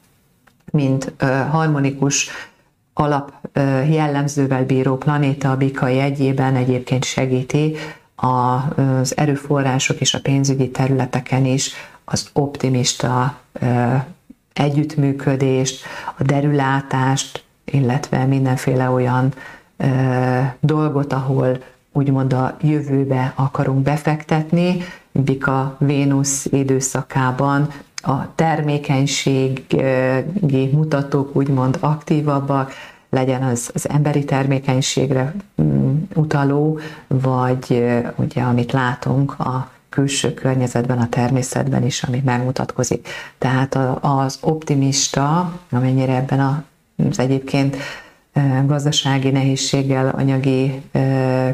Mint 0.71 1.13
harmonikus 1.49 2.29
alap 2.93 3.33
jellemzővel 3.89 4.65
bíró 4.65 4.97
planéta 4.97 5.51
a 5.51 5.57
Bika 5.57 5.87
jegyében 5.87 6.55
egyébként 6.55 7.03
segíti 7.03 7.75
az 8.15 9.17
erőforrások 9.17 9.99
és 9.99 10.13
a 10.13 10.19
pénzügyi 10.19 10.69
területeken 10.69 11.45
is 11.45 11.71
az 12.05 12.29
optimista 12.33 13.39
együttműködést, 14.53 15.85
a 16.17 16.23
derülátást, 16.23 17.43
illetve 17.71 18.25
mindenféle 18.25 18.89
olyan 18.89 19.33
dolgot, 20.59 21.13
ahol 21.13 21.57
úgymond 21.91 22.33
a 22.33 22.57
jövőbe 22.61 23.33
akarunk 23.35 23.79
befektetni, 23.79 24.77
Bika 25.11 25.75
Vénusz 25.79 26.47
időszakában 26.51 27.67
a 28.01 28.35
termékenységi 28.35 30.69
mutatók 30.71 31.35
úgymond 31.35 31.77
aktívabbak, 31.79 32.71
legyen 33.09 33.43
az, 33.43 33.71
az 33.73 33.89
emberi 33.89 34.25
termékenységre 34.25 35.33
mm, 35.61 35.95
utaló, 36.15 36.79
vagy 37.07 37.83
ugye 38.15 38.41
amit 38.41 38.71
látunk 38.71 39.39
a 39.39 39.71
külső 39.89 40.33
környezetben, 40.33 40.97
a 40.97 41.09
természetben 41.09 41.85
is, 41.85 42.03
ami 42.03 42.21
megmutatkozik. 42.25 43.07
Tehát 43.37 43.77
az 44.01 44.37
optimista, 44.41 45.53
amennyire 45.71 46.15
ebben 46.15 46.39
az 47.09 47.19
egyébként 47.19 47.77
gazdasági 48.65 49.29
nehézséggel, 49.29 50.09
anyagi 50.09 50.81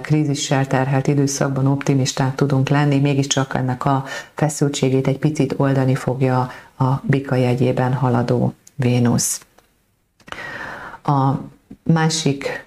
krízissel 0.02 0.68
terhelt 0.68 1.08
időszakban 1.08 1.68
optimisták 1.68 2.36
tudunk 2.36 2.70
lenni, 2.70 3.00
mégiscsak 3.00 3.54
ennek 3.54 3.86
a 3.86 4.04
feszültségét 4.34 5.08
egy 5.08 5.18
picit 5.18 5.54
oldani 5.58 5.96
fogja 5.96 6.52
a 6.78 7.02
bika 7.02 7.36
jegyében 7.36 7.94
haladó 7.94 8.54
Vénusz. 8.76 9.46
A 11.04 11.32
másik 11.84 12.66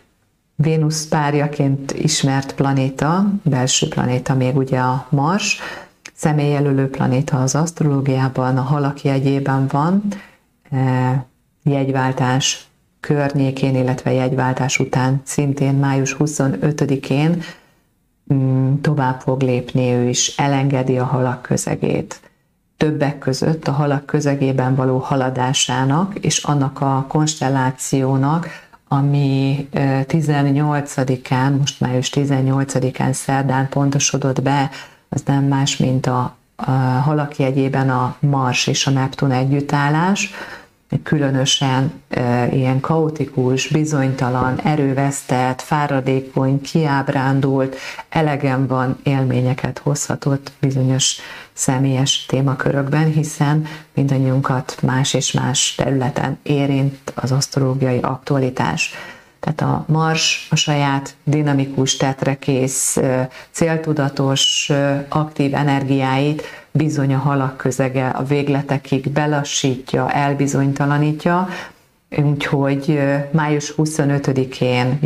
Vénusz 0.57 1.07
párjaként 1.07 1.93
ismert 1.93 2.55
planéta, 2.55 3.33
belső 3.43 3.89
planéta 3.89 4.35
még 4.35 4.57
ugye 4.57 4.79
a 4.79 5.07
Mars, 5.09 5.61
személyjelölő 6.15 6.91
planéta 6.91 7.43
az 7.43 7.55
asztrológiában, 7.55 8.57
a 8.57 8.63
halak 8.63 9.03
jegyében 9.03 9.67
van, 9.67 10.03
jegyváltás 11.63 12.68
környékén, 13.01 13.75
illetve 13.75 14.13
jegyváltás 14.13 14.79
után 14.79 15.21
szintén 15.25 15.75
május 15.75 16.17
25-én 16.19 17.43
mm, 18.35 18.75
tovább 18.81 19.21
fog 19.21 19.43
lépni 19.43 19.93
ő 19.93 20.09
is, 20.09 20.37
elengedi 20.37 20.99
a 20.99 21.05
halak 21.05 21.43
közegét. 21.43 22.21
Többek 22.77 23.19
között 23.19 23.69
a 23.69 23.73
halak 23.73 24.07
közegében 24.07 24.75
való 24.75 24.99
haladásának 24.99 26.15
és 26.15 26.45
annak 26.45 26.81
a 26.81 27.05
konstellációnak, 27.09 28.47
ami 28.89 29.69
18-án, 29.73 31.59
most 31.59 31.81
május 31.81 32.11
18-án 32.15 33.13
szerdán 33.13 33.69
pontosodott 33.69 34.43
be, 34.43 34.71
az 35.09 35.23
nem 35.27 35.45
más, 35.45 35.77
mint 35.77 36.07
a, 36.07 36.37
a 36.57 36.71
halak 36.81 37.37
jegyében 37.37 37.91
a 37.91 38.17
Mars 38.21 38.67
és 38.67 38.87
a 38.87 38.91
Neptun 38.91 39.31
együttállás, 39.31 40.31
különösen 41.03 41.93
e, 42.09 42.49
ilyen 42.53 42.81
kaotikus, 42.81 43.69
bizonytalan, 43.69 44.61
erővesztett, 44.61 45.63
fáradékony, 45.63 46.61
kiábrándult, 46.61 47.77
elegem 48.09 48.67
van 48.67 48.99
élményeket 49.03 49.79
hozhatott 49.79 50.53
bizonyos 50.61 51.17
személyes 51.53 52.27
témakörökben, 52.27 53.13
hiszen 53.13 53.67
mindannyiunkat 53.95 54.79
más 54.83 55.15
és 55.15 55.33
más 55.33 55.75
területen 55.75 56.39
érint 56.43 56.99
az 57.15 57.33
asztrológiai 57.33 57.99
aktualitás. 57.99 58.95
Tehát 59.41 59.61
a 59.61 59.85
Mars 59.93 60.47
a 60.51 60.57
saját 60.57 61.15
dinamikus, 61.25 61.97
tetrekész, 61.97 62.99
céltudatos, 63.51 64.71
aktív 65.09 65.55
energiáit 65.55 66.43
bizony 66.79 67.15
a 67.15 67.19
halak 67.19 67.57
közege 67.57 68.09
a 68.09 68.25
végletekig 68.25 69.11
belassítja, 69.11 70.11
elbizonytalanítja, 70.11 71.49
Úgyhogy 72.17 73.01
május 73.31 73.75
25-én, 73.77 74.99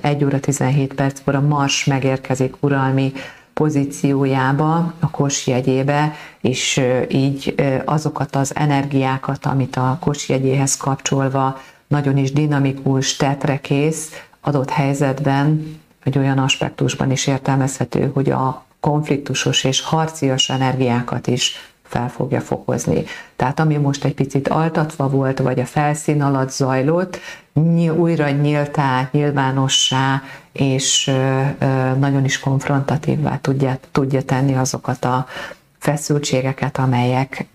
1 0.00 0.24
óra 0.24 0.40
17 0.40 0.94
perckor 0.94 1.34
a 1.34 1.40
Mars 1.40 1.84
megérkezik 1.84 2.54
uralmi 2.60 3.12
pozíciójába, 3.52 4.92
a 5.00 5.10
kos 5.10 5.46
jegyébe, 5.46 6.14
és 6.40 6.80
így 7.08 7.54
azokat 7.84 8.36
az 8.36 8.56
energiákat, 8.56 9.46
amit 9.46 9.76
a 9.76 9.96
kos 10.00 10.28
jegyéhez 10.28 10.76
kapcsolva 10.76 11.60
nagyon 11.86 12.16
is 12.16 12.32
dinamikus, 12.32 13.16
tetrekész, 13.16 14.10
adott 14.40 14.70
helyzetben, 14.70 15.76
vagy 16.04 16.18
olyan 16.18 16.38
aspektusban 16.38 17.10
is 17.10 17.26
értelmezhető, 17.26 18.10
hogy 18.14 18.30
a 18.30 18.64
konfliktusos 18.82 19.64
és 19.64 19.80
harcias 19.80 20.50
energiákat 20.50 21.26
is 21.26 21.72
fel 21.82 22.08
fogja 22.08 22.40
fokozni. 22.40 23.04
Tehát 23.36 23.60
ami 23.60 23.76
most 23.76 24.04
egy 24.04 24.14
picit 24.14 24.48
altatva 24.48 25.08
volt, 25.08 25.38
vagy 25.38 25.60
a 25.60 25.66
felszín 25.66 26.22
alatt 26.22 26.50
zajlott, 26.50 27.18
újra 27.96 28.30
nyíltá, 28.30 29.08
nyilvánossá, 29.12 30.22
és 30.52 31.10
nagyon 31.98 32.24
is 32.24 32.38
konfrontatívvá 32.38 33.38
tudja, 33.40 33.78
tudja 33.92 34.22
tenni 34.22 34.54
azokat 34.54 35.04
a 35.04 35.26
feszültségeket, 35.78 36.78
amelyek 36.78 37.46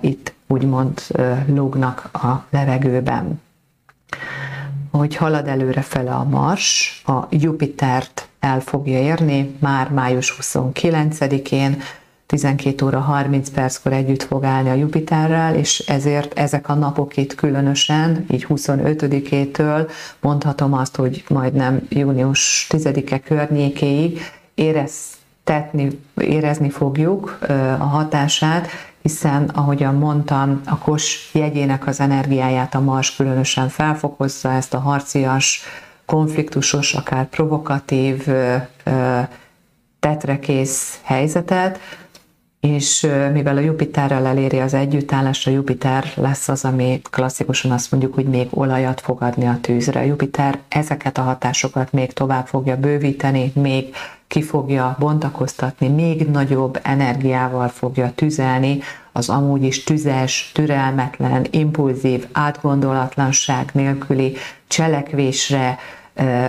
itt 0.00 0.34
úgymond 0.46 1.00
lógnak 1.46 2.08
a 2.12 2.44
levegőben. 2.50 3.40
Hogy 4.90 5.16
halad 5.16 5.48
előre 5.48 5.82
fele 5.82 6.14
a 6.14 6.24
Mars, 6.24 7.02
a 7.06 7.26
Jupitert 7.30 8.28
el 8.46 8.60
fogja 8.60 8.98
érni 8.98 9.56
már 9.58 9.90
május 9.90 10.36
29-én, 10.40 11.82
12 12.26 12.84
óra 12.84 13.00
30 13.00 13.50
perckor 13.50 13.92
együtt 13.92 14.22
fog 14.22 14.44
állni 14.44 14.68
a 14.70 14.74
Jupiterrel, 14.74 15.54
és 15.54 15.78
ezért 15.78 16.38
ezek 16.38 16.68
a 16.68 16.74
napok 16.74 17.16
itt 17.16 17.34
különösen, 17.34 18.26
így 18.30 18.46
25-től 18.48 19.90
mondhatom 20.20 20.72
azt, 20.72 20.96
hogy 20.96 21.24
majdnem 21.28 21.86
június 21.88 22.66
10-e 22.70 23.18
környékéig 23.18 24.20
éreztetni, 24.54 26.00
érezni 26.20 26.70
fogjuk 26.70 27.38
a 27.78 27.84
hatását, 27.84 28.68
hiszen, 29.02 29.44
ahogyan 29.54 29.94
mondtam, 29.94 30.60
a 30.64 30.78
kos 30.78 31.30
jegyének 31.32 31.86
az 31.86 32.00
energiáját 32.00 32.74
a 32.74 32.80
Mars 32.80 33.16
különösen 33.16 33.68
felfokozza, 33.68 34.52
ezt 34.52 34.74
a 34.74 34.78
harcias, 34.78 35.62
konfliktusos, 36.06 36.94
akár 36.94 37.28
provokatív, 37.28 38.26
tetrekész 40.00 41.00
helyzetet, 41.02 41.78
és 42.60 43.06
mivel 43.32 43.56
a 43.56 43.60
Jupiterrel 43.60 44.26
eléri 44.26 44.58
az 44.58 44.74
együttállást, 44.74 45.46
a 45.46 45.50
Jupiter 45.50 46.12
lesz 46.14 46.48
az, 46.48 46.64
ami 46.64 47.00
klasszikusan 47.10 47.70
azt 47.70 47.90
mondjuk, 47.90 48.14
hogy 48.14 48.24
még 48.24 48.48
olajat 48.50 49.00
fog 49.00 49.22
adni 49.22 49.46
a 49.46 49.58
tűzre. 49.60 50.00
A 50.00 50.04
Jupiter 50.04 50.58
ezeket 50.68 51.18
a 51.18 51.22
hatásokat 51.22 51.92
még 51.92 52.12
tovább 52.12 52.46
fogja 52.46 52.76
bővíteni, 52.76 53.52
még 53.54 53.94
ki 54.26 54.42
fogja 54.42 54.96
bontakoztatni, 54.98 55.88
még 55.88 56.26
nagyobb 56.30 56.80
energiával 56.82 57.68
fogja 57.68 58.12
tüzelni 58.14 58.78
az 59.12 59.28
amúgy 59.28 59.62
is 59.62 59.84
tüzes, 59.84 60.50
türelmetlen, 60.54 61.46
impulzív, 61.50 62.26
átgondolatlanság 62.32 63.70
nélküli 63.72 64.36
cselekvésre, 64.66 65.78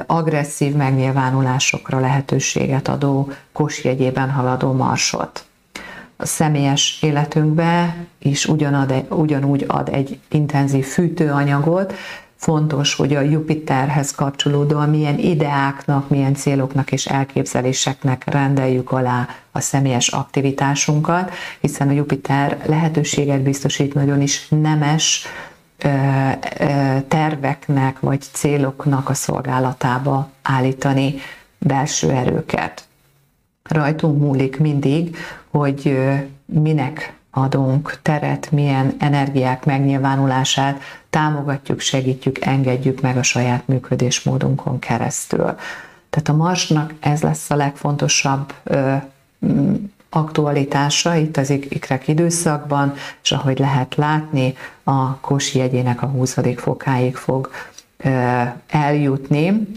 agresszív 0.05 0.75
megnyilvánulásokra 0.75 1.99
lehetőséget 1.99 2.87
adó 2.87 3.31
kosjegyében 3.51 4.31
haladó 4.31 4.71
marsot. 4.71 5.45
A 6.15 6.25
személyes 6.25 6.97
életünkbe 7.01 7.95
is 8.19 8.45
ugyanad, 8.45 9.05
ugyanúgy 9.09 9.65
ad 9.67 9.89
egy 9.89 10.19
intenzív 10.29 10.85
fűtőanyagot, 10.85 11.93
fontos, 12.35 12.95
hogy 12.95 13.15
a 13.15 13.21
Jupiterhez 13.21 14.11
kapcsolódóan 14.11 14.89
milyen 14.89 15.17
ideáknak, 15.17 16.09
milyen 16.09 16.35
céloknak 16.35 16.91
és 16.91 17.05
elképzeléseknek 17.05 18.23
rendeljük 18.25 18.91
alá 18.91 19.27
a 19.51 19.59
személyes 19.59 20.07
aktivitásunkat, 20.07 21.31
hiszen 21.59 21.87
a 21.87 21.91
Jupiter 21.91 22.57
lehetőséget 22.65 23.41
biztosít 23.41 23.93
nagyon 23.93 24.21
is 24.21 24.47
nemes 24.49 25.27
terveknek 27.39 27.99
vagy 27.99 28.21
céloknak 28.21 29.09
a 29.09 29.13
szolgálatába 29.13 30.29
állítani 30.41 31.15
belső 31.57 32.09
erőket. 32.09 32.87
Rajtunk 33.63 34.21
múlik 34.21 34.59
mindig, 34.59 35.17
hogy 35.49 35.97
minek 36.45 37.13
adunk 37.31 37.99
teret, 38.01 38.51
milyen 38.51 38.95
energiák 38.99 39.65
megnyilvánulását 39.65 40.81
támogatjuk, 41.09 41.79
segítjük, 41.79 42.45
engedjük 42.45 43.01
meg 43.01 43.17
a 43.17 43.23
saját 43.23 43.67
működésmódunkon 43.67 44.79
keresztül. 44.79 45.55
Tehát 46.09 46.29
a 46.29 46.33
Marsnak 46.33 46.93
ez 46.99 47.21
lesz 47.21 47.49
a 47.49 47.55
legfontosabb 47.55 48.53
aktualitása 50.09 51.15
itt 51.15 51.37
az 51.37 51.49
ikrek 51.49 52.07
időszakban, 52.07 52.93
és 53.23 53.31
ahogy 53.31 53.59
lehet 53.59 53.95
látni, 53.95 54.53
a 54.83 55.19
Kosi 55.19 55.57
jegyének 55.57 56.01
a 56.01 56.07
20. 56.07 56.37
fokáig 56.55 57.15
fog 57.15 57.49
eljutni 58.67 59.67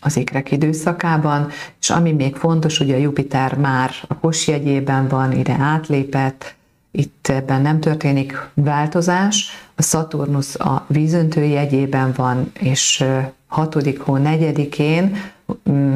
az 0.00 0.16
ikrek 0.16 0.50
időszakában, 0.50 1.48
és 1.80 1.90
ami 1.90 2.12
még 2.12 2.36
fontos, 2.36 2.78
hogy 2.78 2.90
a 2.90 2.96
Jupiter 2.96 3.56
már 3.56 3.90
a 4.08 4.14
kos 4.14 4.46
jegyében 4.46 5.08
van, 5.08 5.32
ide 5.32 5.56
átlépett, 5.60 6.54
itt 6.90 7.28
ebben 7.28 7.62
nem 7.62 7.80
történik 7.80 8.48
változás, 8.54 9.50
a 9.74 9.82
Saturnus 9.82 10.54
a 10.54 10.84
vízöntő 10.88 11.44
jegyében 11.44 12.12
van, 12.16 12.52
és 12.60 13.04
6. 13.46 13.74
hó 13.98 14.16
4-én, 14.18 15.16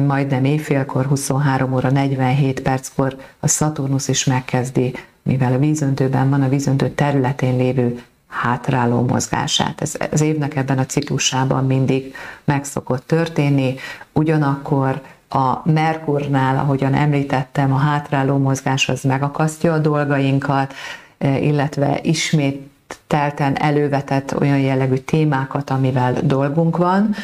majdnem 0.07 0.45
éjfélkor, 0.45 1.05
23 1.05 1.73
óra 1.73 1.89
47 1.89 2.61
perckor 2.61 3.17
a 3.39 3.47
Saturnus 3.47 4.07
is 4.07 4.23
megkezdi 4.23 4.93
mivel 5.29 5.53
a 5.53 5.57
vízöntőben 5.57 6.29
van 6.29 6.41
a 6.41 6.49
vízöntő 6.49 6.89
területén 6.89 7.57
lévő 7.57 8.03
hátráló 8.27 9.01
mozgását. 9.01 9.81
Ez 9.81 9.93
az 10.11 10.21
évnek 10.21 10.55
ebben 10.55 10.77
a 10.77 10.85
ciklusában 10.85 11.65
mindig 11.65 12.15
meg 12.43 12.63
szokott 12.63 13.07
történni, 13.07 13.75
ugyanakkor 14.11 15.01
a 15.29 15.69
Merkurnál, 15.69 16.57
ahogyan 16.57 16.93
említettem, 16.93 17.73
a 17.73 17.77
hátráló 17.77 18.37
mozgás 18.37 18.89
az 18.89 19.01
megakasztja 19.01 19.73
a 19.73 19.79
dolgainkat, 19.79 20.73
illetve 21.17 21.99
ismét 22.01 22.69
telten 23.07 23.61
elővetett 23.61 24.39
olyan 24.39 24.59
jellegű 24.59 24.95
témákat, 24.95 25.69
amivel 25.69 26.13
dolgunk 26.23 26.77
van, 26.77 27.15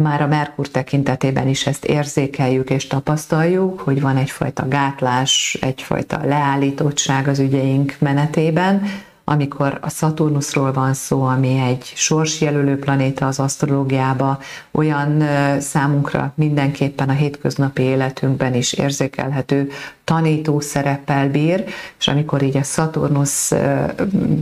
már 0.00 0.22
a 0.22 0.26
Merkur 0.26 0.68
tekintetében 0.68 1.48
is 1.48 1.66
ezt 1.66 1.84
érzékeljük 1.84 2.70
és 2.70 2.86
tapasztaljuk, 2.86 3.80
hogy 3.80 4.00
van 4.00 4.16
egyfajta 4.16 4.68
gátlás, 4.68 5.58
egyfajta 5.60 6.20
leállítottság 6.24 7.28
az 7.28 7.38
ügyeink 7.38 7.96
menetében, 7.98 8.82
amikor 9.24 9.78
a 9.80 9.88
Szaturnuszról 9.88 10.72
van 10.72 10.94
szó, 10.94 11.22
ami 11.22 11.58
egy 11.58 11.92
sorsjelölő 11.94 12.78
planéta 12.78 13.26
az 13.26 13.38
asztrológiába, 13.38 14.38
olyan 14.70 15.24
számunkra 15.60 16.32
mindenképpen 16.34 17.08
a 17.08 17.12
hétköznapi 17.12 17.82
életünkben 17.82 18.54
is 18.54 18.72
érzékelhető 18.72 19.70
tanító 20.04 20.60
szereppel 20.60 21.28
bír, 21.28 21.64
és 21.98 22.08
amikor 22.08 22.42
így 22.42 22.56
a 22.56 22.62
Szaturnusz 22.62 23.52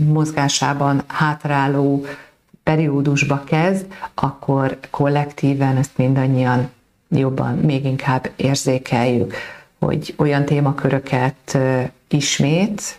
mozgásában 0.07 1.03
hátráló 1.07 2.05
periódusba 2.69 3.43
kezd, 3.45 3.87
akkor 4.15 4.79
kollektíven 4.91 5.77
ezt 5.77 5.97
mindannyian 5.97 6.71
jobban, 7.09 7.55
még 7.55 7.85
inkább 7.85 8.31
érzékeljük, 8.37 9.35
hogy 9.79 10.15
olyan 10.17 10.45
témaköröket 10.45 11.59
ismét, 12.09 12.99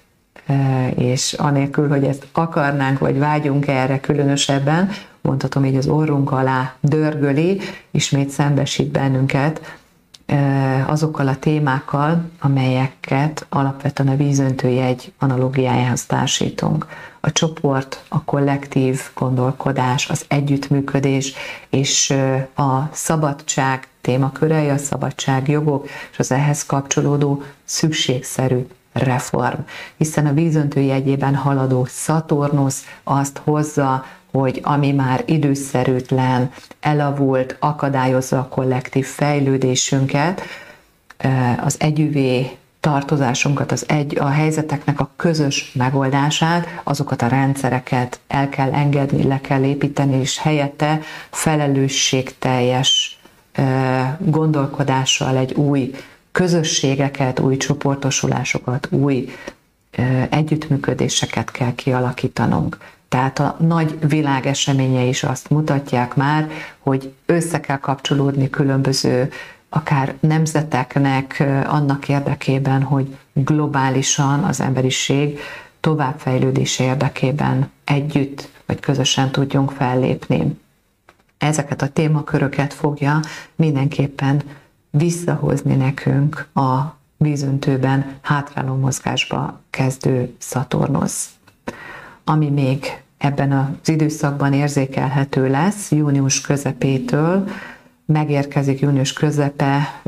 és 0.95 1.33
anélkül, 1.33 1.87
hogy 1.89 2.03
ezt 2.03 2.27
akarnánk, 2.31 2.99
vagy 2.99 3.19
vágyunk 3.19 3.67
erre 3.67 3.99
különösebben, 3.99 4.89
mondhatom 5.21 5.65
így 5.65 5.75
az 5.75 5.87
orrunk 5.87 6.31
alá 6.31 6.73
dörgöli, 6.79 7.59
ismét 7.91 8.29
szembesít 8.29 8.87
bennünket 8.87 9.77
azokkal 10.87 11.27
a 11.27 11.39
témákkal, 11.39 12.29
amelyeket 12.39 13.45
alapvetően 13.49 14.09
a 14.09 14.15
vízöntőjegy 14.15 15.13
analógiájához 15.19 16.05
társítunk. 16.05 16.87
A 17.19 17.31
csoport, 17.31 18.03
a 18.07 18.23
kollektív 18.23 19.01
gondolkodás, 19.13 20.09
az 20.09 20.25
együttműködés 20.27 21.33
és 21.69 22.09
a 22.55 22.89
szabadság 22.91 23.87
témakörei, 24.01 24.69
a 24.69 24.77
szabadságjogok 24.77 25.87
és 26.11 26.19
az 26.19 26.31
ehhez 26.31 26.65
kapcsolódó 26.65 27.43
szükségszerű 27.63 28.67
reform, 28.93 29.59
hiszen 29.97 30.25
a 30.25 30.33
vízöntő 30.33 30.79
jegyében 30.79 31.35
haladó 31.35 31.85
Szaturnusz 31.85 32.83
azt 33.03 33.41
hozza, 33.43 34.05
hogy 34.31 34.59
ami 34.63 34.91
már 34.91 35.23
időszerűtlen, 35.25 36.51
elavult, 36.79 37.55
akadályozza 37.59 38.39
a 38.39 38.47
kollektív 38.47 39.05
fejlődésünket, 39.05 40.41
az 41.63 41.75
együvé 41.79 42.57
tartozásunkat, 42.89 43.71
az 43.71 43.85
egy, 43.87 44.17
a 44.19 44.27
helyzeteknek 44.27 44.99
a 44.99 45.11
közös 45.15 45.71
megoldását, 45.73 46.67
azokat 46.83 47.21
a 47.21 47.27
rendszereket 47.27 48.19
el 48.27 48.49
kell 48.49 48.71
engedni, 48.71 49.23
le 49.23 49.41
kell 49.41 49.63
építeni, 49.63 50.19
és 50.19 50.37
helyette 50.39 50.99
felelősségteljes 51.29 53.19
gondolkodással 54.19 55.37
egy 55.37 55.53
új 55.53 55.91
közösségeket, 56.31 57.39
új 57.39 57.57
csoportosulásokat, 57.57 58.87
új 58.91 59.29
együttműködéseket 60.29 61.51
kell 61.51 61.75
kialakítanunk. 61.75 62.77
Tehát 63.09 63.39
a 63.39 63.55
nagy 63.59 63.97
világeseménye 64.07 65.03
is 65.03 65.23
azt 65.23 65.49
mutatják 65.49 66.15
már, 66.15 66.49
hogy 66.79 67.13
össze 67.25 67.59
kell 67.59 67.77
kapcsolódni 67.77 68.49
különböző 68.49 69.29
akár 69.69 70.15
nemzeteknek 70.19 71.43
annak 71.65 72.09
érdekében, 72.09 72.83
hogy 72.83 73.17
globálisan 73.33 74.43
az 74.43 74.61
emberiség 74.61 75.39
továbbfejlődése 75.79 76.83
érdekében 76.83 77.69
együtt 77.83 78.49
vagy 78.65 78.79
közösen 78.79 79.31
tudjunk 79.31 79.71
fellépni. 79.71 80.59
Ezeket 81.37 81.81
a 81.81 81.87
témaköröket 81.87 82.73
fogja 82.73 83.19
mindenképpen 83.55 84.41
visszahozni 84.89 85.75
nekünk 85.75 86.47
a 86.53 86.97
vízöntőben 87.17 88.17
hátráló 88.21 88.75
mozgásba 88.75 89.61
kezdő 89.69 90.35
Szaturnusz. 90.37 91.29
Ami 92.23 92.49
még 92.49 93.01
ebben 93.17 93.51
az 93.51 93.89
időszakban 93.89 94.53
érzékelhető 94.53 95.49
lesz, 95.49 95.91
június 95.91 96.41
közepétől 96.41 97.47
megérkezik 98.13 98.79
június 98.79 99.13
közepe 99.13 100.01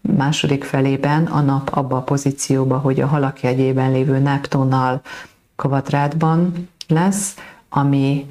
második 0.00 0.64
felében 0.64 1.24
a 1.26 1.40
nap 1.40 1.68
abba 1.72 1.96
a 1.96 2.02
pozícióba, 2.02 2.78
hogy 2.78 3.00
a 3.00 3.06
halak 3.06 3.40
jegyében 3.40 3.92
lévő 3.92 4.18
Neptonnal 4.18 5.00
kvadrátban 5.56 6.68
lesz, 6.88 7.34
ami 7.68 8.26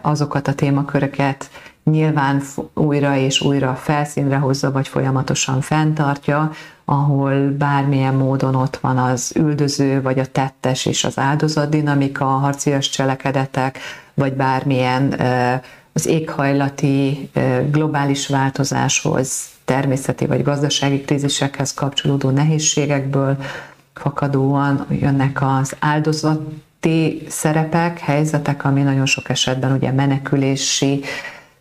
azokat 0.00 0.48
a 0.48 0.54
témaköröket 0.54 1.50
nyilván 1.84 2.42
újra 2.74 3.16
és 3.16 3.40
újra 3.40 3.74
felszínre 3.74 4.36
hozza, 4.36 4.72
vagy 4.72 4.88
folyamatosan 4.88 5.60
fenntartja, 5.60 6.50
ahol 6.84 7.50
bármilyen 7.50 8.14
módon 8.14 8.54
ott 8.54 8.76
van 8.76 8.98
az 8.98 9.32
üldöző, 9.36 10.02
vagy 10.02 10.18
a 10.18 10.26
tettes 10.26 10.86
és 10.86 11.04
az 11.04 11.18
áldozat 11.18 11.68
dinamika, 11.68 12.34
a 12.34 12.38
harcias 12.38 12.88
cselekedetek, 12.88 13.78
vagy 14.14 14.32
bármilyen 14.32 15.14
az 15.98 16.06
éghajlati 16.06 17.30
globális 17.70 18.26
változáshoz, 18.26 19.48
természeti 19.64 20.26
vagy 20.26 20.42
gazdasági 20.42 21.00
krízisekhez 21.00 21.74
kapcsolódó 21.74 22.30
nehézségekből 22.30 23.36
fakadóan 23.94 24.86
jönnek 24.90 25.38
az 25.42 25.76
áldozati 25.78 27.22
szerepek, 27.28 27.98
helyzetek, 27.98 28.64
ami 28.64 28.82
nagyon 28.82 29.06
sok 29.06 29.28
esetben 29.28 29.72
ugye 29.72 29.92
menekülési 29.92 31.04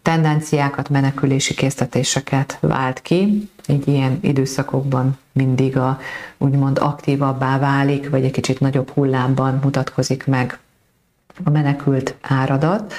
tendenciákat, 0.02 0.90
menekülési 0.90 1.54
késztetéseket 1.54 2.58
vált 2.62 3.02
ki. 3.02 3.50
Egy 3.66 3.88
ilyen 3.88 4.18
időszakokban 4.22 5.18
mindig 5.32 5.78
a 5.78 6.00
úgymond 6.38 6.78
aktívabbá 6.82 7.60
válik, 7.60 8.10
vagy 8.10 8.24
egy 8.24 8.32
kicsit 8.32 8.60
nagyobb 8.60 8.90
hullámban 8.90 9.60
mutatkozik 9.64 10.26
meg 10.26 10.60
a 11.44 11.50
menekült 11.50 12.16
áradat, 12.22 12.94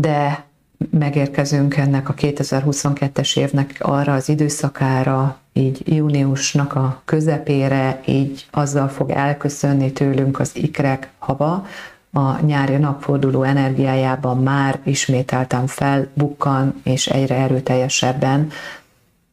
de 0.00 0.44
megérkezünk 0.90 1.76
ennek 1.76 2.08
a 2.08 2.14
2022-es 2.14 3.38
évnek 3.38 3.76
arra 3.78 4.14
az 4.14 4.28
időszakára, 4.28 5.38
így 5.52 5.94
júniusnak 5.94 6.74
a 6.74 7.02
közepére, 7.04 8.00
így 8.06 8.46
azzal 8.50 8.88
fog 8.88 9.10
elköszönni 9.10 9.92
tőlünk 9.92 10.40
az 10.40 10.50
ikrek 10.56 11.10
hava, 11.18 11.66
a 12.12 12.40
nyári 12.40 12.76
napforduló 12.76 13.42
energiájában 13.42 14.42
már 14.42 14.80
ismételten 14.84 15.66
felbukkan, 15.66 16.80
és 16.84 17.06
egyre 17.06 17.34
erőteljesebben 17.34 18.50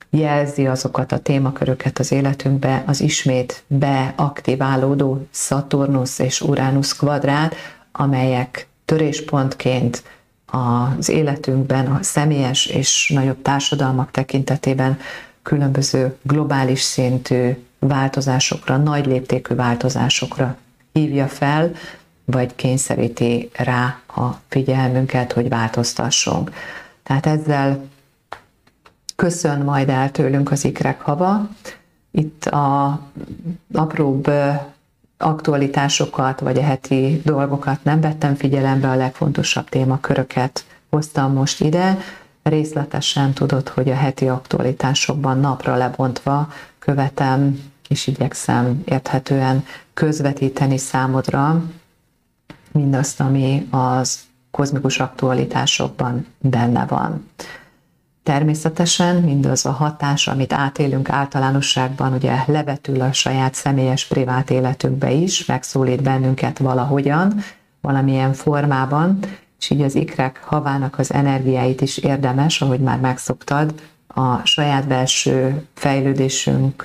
jelzi 0.10 0.68
azokat 0.68 1.12
a 1.12 1.20
témaköröket 1.20 2.00
az 2.00 2.12
életünkbe, 2.12 2.84
az 2.86 3.02
ismét 3.02 3.64
beaktiválódó 3.68 5.28
Szaturnusz 5.32 6.20
és 6.20 6.42
Uránusz 6.42 6.96
kvadrát, 6.96 7.56
amelyek 7.92 8.68
töréspontként 8.86 10.04
az 10.54 11.10
életünkben, 11.10 11.86
a 11.86 12.04
személyes 12.04 12.66
és 12.66 13.12
nagyobb 13.14 13.42
társadalmak 13.42 14.12
tekintetében 14.12 15.00
különböző 15.42 16.18
globális 16.22 16.82
szintű 16.82 17.52
változásokra, 17.80 18.78
nagy 18.78 19.06
léptékű 19.06 19.56
változásokra 19.56 20.58
hívja 20.92 21.28
fel, 21.28 21.72
vagy 22.26 22.56
kényszeríti 22.56 23.50
rá 23.54 24.00
a 24.08 24.30
figyelmünket, 24.48 25.34
hogy 25.34 25.50
változtassunk. 25.50 26.52
Tehát 27.04 27.26
ezzel 27.26 27.86
köszön 29.16 29.62
majd 29.62 29.90
el 29.90 30.12
tőlünk 30.12 30.52
az 30.52 30.66
ikrek 30.66 31.02
hava. 31.02 31.50
Itt 32.12 32.46
a 32.46 33.00
apróbb 33.74 34.32
aktualitásokat, 35.24 36.40
vagy 36.40 36.58
a 36.58 36.64
heti 36.64 37.22
dolgokat 37.26 37.84
nem 37.84 38.02
vettem 38.02 38.36
figyelembe, 38.36 38.90
a 38.90 38.96
legfontosabb 38.96 39.70
témaköröket 39.70 40.66
hoztam 40.90 41.34
most 41.34 41.62
ide. 41.62 41.98
Részletesen 42.44 43.34
tudod, 43.34 43.68
hogy 43.68 43.90
a 43.90 43.96
heti 43.96 44.28
aktualitásokban 44.28 45.40
napra 45.40 45.76
lebontva 45.76 46.48
követem 46.80 47.60
és 47.90 48.08
igyekszem 48.08 48.82
érthetően 48.86 49.66
közvetíteni 49.94 50.78
számodra 50.78 51.64
mindazt, 52.72 53.20
ami 53.20 53.68
az 53.72 54.20
kozmikus 54.52 55.00
aktualitásokban 55.00 56.26
benne 56.40 56.86
van. 56.86 57.30
Természetesen 58.24 59.16
mindaz 59.16 59.66
a 59.66 59.72
hatás, 59.72 60.28
amit 60.28 60.54
átélünk 60.54 61.10
általánosságban, 61.10 62.14
ugye 62.14 62.44
levetül 62.48 63.02
a 63.02 63.14
saját 63.14 63.54
személyes 63.54 64.06
privát 64.06 64.50
életünkbe 64.50 65.12
is, 65.12 65.46
megszólít 65.46 66.04
bennünket 66.04 66.58
valahogyan, 66.58 67.34
valamilyen 67.82 68.34
formában, 68.34 69.20
és 69.60 69.70
így 69.70 69.82
az 69.82 69.96
ikrek 69.96 70.44
havának 70.44 71.00
az 71.00 71.14
energiáit 71.14 71.82
is 71.82 71.98
érdemes, 71.98 72.62
ahogy 72.62 72.80
már 72.80 73.00
megszoktad, 73.00 73.74
a 74.08 74.46
saját 74.46 74.88
belső 74.88 75.66
fejlődésünk 75.74 76.84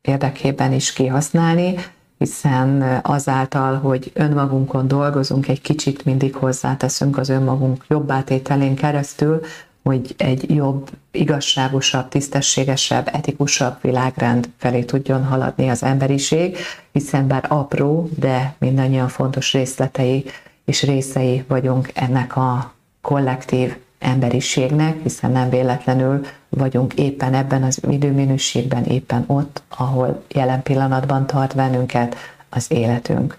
érdekében 0.00 0.72
is 0.72 0.92
kihasználni, 0.92 1.74
hiszen 2.18 3.00
azáltal, 3.02 3.78
hogy 3.78 4.10
önmagunkon 4.14 4.88
dolgozunk, 4.88 5.48
egy 5.48 5.60
kicsit 5.60 6.04
mindig 6.04 6.34
hozzáteszünk 6.34 7.18
az 7.18 7.28
önmagunk 7.28 7.84
jobbátételén 7.88 8.74
keresztül, 8.74 9.40
hogy 9.84 10.14
egy 10.18 10.54
jobb, 10.54 10.90
igazságosabb, 11.10 12.08
tisztességesebb, 12.08 13.08
etikusabb 13.12 13.76
világrend 13.80 14.48
felé 14.56 14.82
tudjon 14.82 15.24
haladni 15.24 15.68
az 15.68 15.82
emberiség, 15.82 16.56
hiszen 16.92 17.26
bár 17.26 17.44
apró, 17.48 18.08
de 18.18 18.54
mindannyian 18.58 19.08
fontos 19.08 19.52
részletei 19.52 20.24
és 20.64 20.82
részei 20.82 21.44
vagyunk 21.48 21.90
ennek 21.94 22.36
a 22.36 22.72
kollektív 23.00 23.76
emberiségnek, 23.98 25.02
hiszen 25.02 25.30
nem 25.30 25.50
véletlenül 25.50 26.26
vagyunk 26.48 26.94
éppen 26.94 27.34
ebben 27.34 27.62
az 27.62 27.80
időminőségben, 27.90 28.84
éppen 28.84 29.24
ott, 29.26 29.62
ahol 29.68 30.22
jelen 30.28 30.62
pillanatban 30.62 31.26
tart 31.26 31.54
bennünket 31.54 32.16
az 32.48 32.66
életünk. 32.70 33.38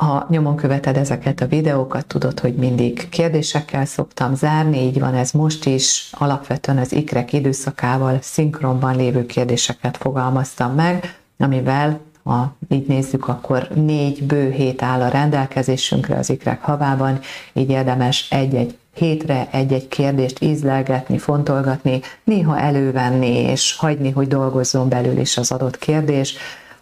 Ha 0.00 0.26
nyomon 0.28 0.56
követed 0.56 0.96
ezeket 0.96 1.40
a 1.40 1.46
videókat, 1.46 2.06
tudod, 2.06 2.40
hogy 2.40 2.54
mindig 2.54 3.08
kérdésekkel 3.08 3.84
szoktam 3.84 4.34
zárni, 4.34 4.78
így 4.78 5.00
van 5.00 5.14
ez 5.14 5.30
most 5.30 5.66
is. 5.66 6.10
Alapvetően 6.12 6.78
az 6.78 6.92
ikrek 6.92 7.32
időszakával 7.32 8.18
szinkronban 8.20 8.96
lévő 8.96 9.26
kérdéseket 9.26 9.96
fogalmaztam 9.96 10.74
meg, 10.74 11.18
amivel 11.38 12.00
ha 12.24 12.56
így 12.68 12.86
nézzük, 12.86 13.28
akkor 13.28 13.68
négy 13.74 14.22
bő 14.22 14.50
hét 14.50 14.82
áll 14.82 15.00
a 15.00 15.08
rendelkezésünkre 15.08 16.16
az 16.16 16.30
ikrek 16.30 16.62
havában, 16.62 17.20
így 17.52 17.70
érdemes 17.70 18.30
egy-egy 18.30 18.78
hétre 18.94 19.48
egy-egy 19.50 19.88
kérdést 19.88 20.42
ízlelgetni, 20.42 21.18
fontolgatni, 21.18 22.00
néha 22.24 22.58
elővenni 22.58 23.38
és 23.38 23.76
hagyni, 23.76 24.10
hogy 24.10 24.28
dolgozzon 24.28 24.88
belül 24.88 25.18
is 25.18 25.36
az 25.36 25.50
adott 25.52 25.78
kérdés. 25.78 26.34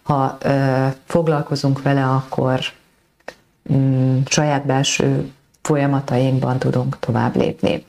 Ha 0.03 0.39
ö, 0.43 0.87
foglalkozunk 1.05 1.83
vele, 1.83 2.05
akkor 2.05 2.61
saját 4.27 4.67
belső 4.67 5.31
folyamatainkban 5.63 6.59
tudunk 6.59 6.99
tovább 6.99 7.37
lépni. 7.37 7.85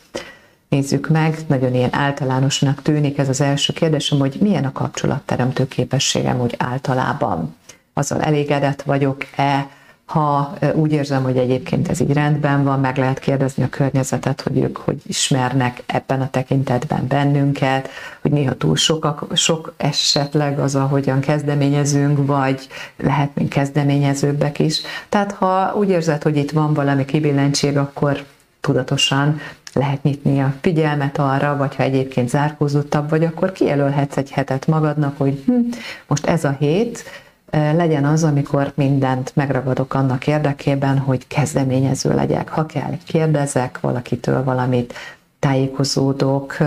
Nézzük 0.70 1.10
meg, 1.10 1.38
nagyon 1.48 1.74
ilyen 1.74 1.96
általánosnak 1.96 2.82
tűnik 2.82 3.18
ez 3.18 3.30
az 3.30 3.42
első 3.42 3.74
kérdésem, 3.74 4.20
hogy 4.20 4.38
milyen 4.40 4.66
a 4.66 4.72
kapcsolatteremtő 4.72 5.68
képességem 5.68 6.42
úgy 6.42 6.56
általában. 6.58 7.56
Azzal 7.94 8.22
elégedett 8.22 8.82
vagyok-e, 8.82 9.70
ha 10.10 10.54
úgy 10.74 10.92
érzem, 10.92 11.24
hogy 11.24 11.38
egyébként 11.38 11.90
ez 11.90 12.00
így 12.02 12.14
rendben 12.14 12.64
van, 12.64 12.80
meg 12.80 12.98
lehet 12.98 13.20
kérdezni 13.20 13.64
a 13.64 13.70
környezetet, 13.70 14.42
hogy 14.42 14.58
ők 14.58 14.78
hogy 14.78 15.02
ismernek 15.08 15.84
ebben 15.86 16.22
a 16.22 16.30
tekintetben 16.30 17.08
bennünket, 17.08 17.90
hogy 18.22 18.32
néha 18.32 18.54
túl 18.54 18.76
sok, 18.76 19.28
sok 19.34 19.74
esetleg 19.78 20.60
az, 20.60 20.76
ahogyan 20.76 21.20
kezdeményezünk, 21.20 22.26
vagy 22.26 22.68
lehetnénk 22.98 23.50
kezdeményezőbbek 23.50 24.60
is. 24.60 24.82
Tehát 25.10 25.32
ha 25.32 25.74
úgy 25.76 25.90
érzed, 25.90 26.24
hogy 26.24 26.38
itt 26.38 26.52
van 26.52 26.74
valami 26.74 27.06
kibillentség, 27.06 27.78
akkor 27.78 28.24
tudatosan 28.60 29.40
lehet 29.74 30.04
nyitni 30.04 30.40
a 30.42 30.54
figyelmet 30.62 31.18
arra, 31.18 31.58
vagy 31.58 31.76
ha 31.76 31.84
egyébként 31.84 32.30
zárkózottabb 32.30 33.10
vagy, 33.10 33.24
akkor 33.24 33.52
kijelölhetsz 33.52 34.18
egy 34.18 34.32
hetet 34.32 34.68
magadnak, 34.68 35.18
hogy 35.18 35.44
hm, 35.46 35.60
most 36.08 36.26
ez 36.26 36.44
a 36.44 36.56
hét, 36.60 37.04
legyen 37.52 38.06
az, 38.06 38.24
amikor 38.24 38.72
mindent 38.76 39.32
megragadok 39.36 39.94
annak 39.94 40.28
érdekében, 40.28 40.98
hogy 40.98 41.28
kezdeményező 41.28 42.14
legyek. 42.14 42.50
Ha 42.50 42.66
kell, 42.66 42.92
kérdezek 43.06 43.80
valakitől 43.80 44.44
valamit, 44.44 44.94
tájékozódok, 45.40 46.58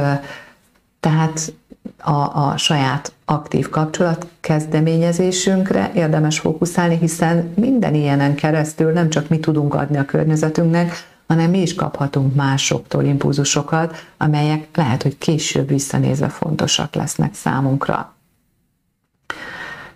tehát 1.00 1.52
a, 1.98 2.50
a 2.50 2.56
saját 2.56 3.12
aktív 3.24 3.68
kapcsolat 3.68 4.26
kezdeményezésünkre 4.40 5.90
érdemes 5.94 6.38
fókuszálni, 6.38 6.96
hiszen 6.96 7.52
minden 7.56 7.94
ilyenen 7.94 8.34
keresztül 8.34 8.92
nem 8.92 9.08
csak 9.08 9.28
mi 9.28 9.38
tudunk 9.38 9.74
adni 9.74 9.96
a 9.96 10.04
környezetünknek, 10.04 11.10
hanem 11.26 11.50
mi 11.50 11.60
is 11.60 11.74
kaphatunk 11.74 12.34
másoktól 12.34 13.04
impulzusokat, 13.04 14.06
amelyek 14.16 14.68
lehet, 14.74 15.02
hogy 15.02 15.18
később 15.18 15.68
visszanézve 15.68 16.28
fontosak 16.28 16.94
lesznek 16.94 17.34
számunkra. 17.34 18.11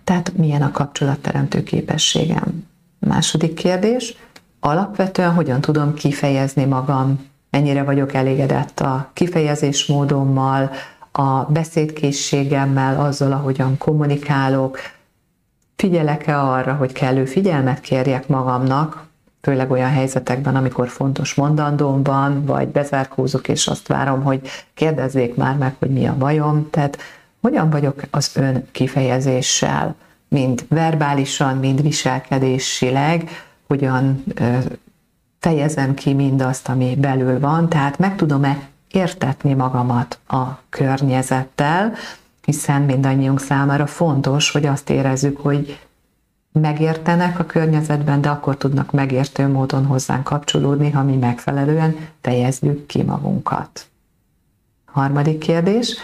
Tehát 0.07 0.37
milyen 0.37 0.61
a 0.61 0.71
kapcsolatteremtő 0.71 1.63
képességem? 1.63 2.67
Második 2.99 3.53
kérdés, 3.53 4.15
alapvetően 4.59 5.33
hogyan 5.33 5.61
tudom 5.61 5.93
kifejezni 5.93 6.65
magam, 6.65 7.29
mennyire 7.49 7.83
vagyok 7.83 8.13
elégedett 8.13 8.79
a 8.79 9.09
kifejezés 9.13 9.85
módommal, 9.85 10.71
a 11.11 11.43
beszédkészségemmel, 11.43 12.99
azzal, 12.99 13.31
ahogyan 13.31 13.77
kommunikálok, 13.77 14.77
figyelek-e 15.75 16.41
arra, 16.41 16.73
hogy 16.73 16.91
kellő 16.91 17.25
figyelmet 17.25 17.79
kérjek 17.79 18.27
magamnak, 18.27 19.05
főleg 19.41 19.71
olyan 19.71 19.89
helyzetekben, 19.89 20.55
amikor 20.55 20.89
fontos 20.89 21.33
mondandóm 21.33 22.03
van, 22.03 22.45
vagy 22.45 22.67
bezárkózok, 22.67 23.47
és 23.47 23.67
azt 23.67 23.87
várom, 23.87 24.23
hogy 24.23 24.41
kérdezzék 24.73 25.35
már 25.35 25.55
meg, 25.57 25.75
hogy 25.79 25.89
mi 25.89 26.07
a 26.07 26.17
bajom. 26.17 26.69
Tehát 26.69 26.97
hogyan 27.41 27.69
vagyok 27.69 28.01
az 28.11 28.31
ön 28.35 28.67
kifejezéssel, 28.71 29.95
mind 30.27 30.65
verbálisan, 30.69 31.57
mind 31.57 31.81
viselkedésileg, 31.81 33.29
hogyan 33.67 34.23
fejezem 35.39 35.93
ki 35.93 36.13
mindazt, 36.13 36.69
ami 36.69 36.95
belül 36.95 37.39
van, 37.39 37.69
tehát 37.69 37.97
meg 37.97 38.15
tudom-e 38.15 38.69
értetni 38.91 39.53
magamat 39.53 40.19
a 40.27 40.43
környezettel, 40.69 41.93
hiszen 42.45 42.81
mindannyiunk 42.81 43.39
számára 43.39 43.85
fontos, 43.85 44.51
hogy 44.51 44.65
azt 44.65 44.89
érezzük, 44.89 45.37
hogy 45.37 45.79
megértenek 46.51 47.39
a 47.39 47.45
környezetben, 47.45 48.21
de 48.21 48.29
akkor 48.29 48.57
tudnak 48.57 48.91
megértő 48.91 49.47
módon 49.47 49.85
hozzánk 49.85 50.23
kapcsolódni, 50.23 50.91
ha 50.91 51.03
mi 51.03 51.15
megfelelően 51.15 51.95
fejezzük 52.21 52.85
ki 52.85 53.03
magunkat. 53.03 53.87
Harmadik 54.85 55.37
kérdés, 55.37 55.97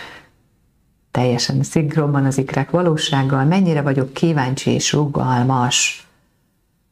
teljesen 1.14 1.64
szinkronban 1.64 2.26
az 2.26 2.38
ikrek 2.38 2.70
valósággal, 2.70 3.44
mennyire 3.44 3.82
vagyok 3.82 4.14
kíváncsi 4.14 4.72
és 4.72 4.92
rugalmas. 4.92 6.08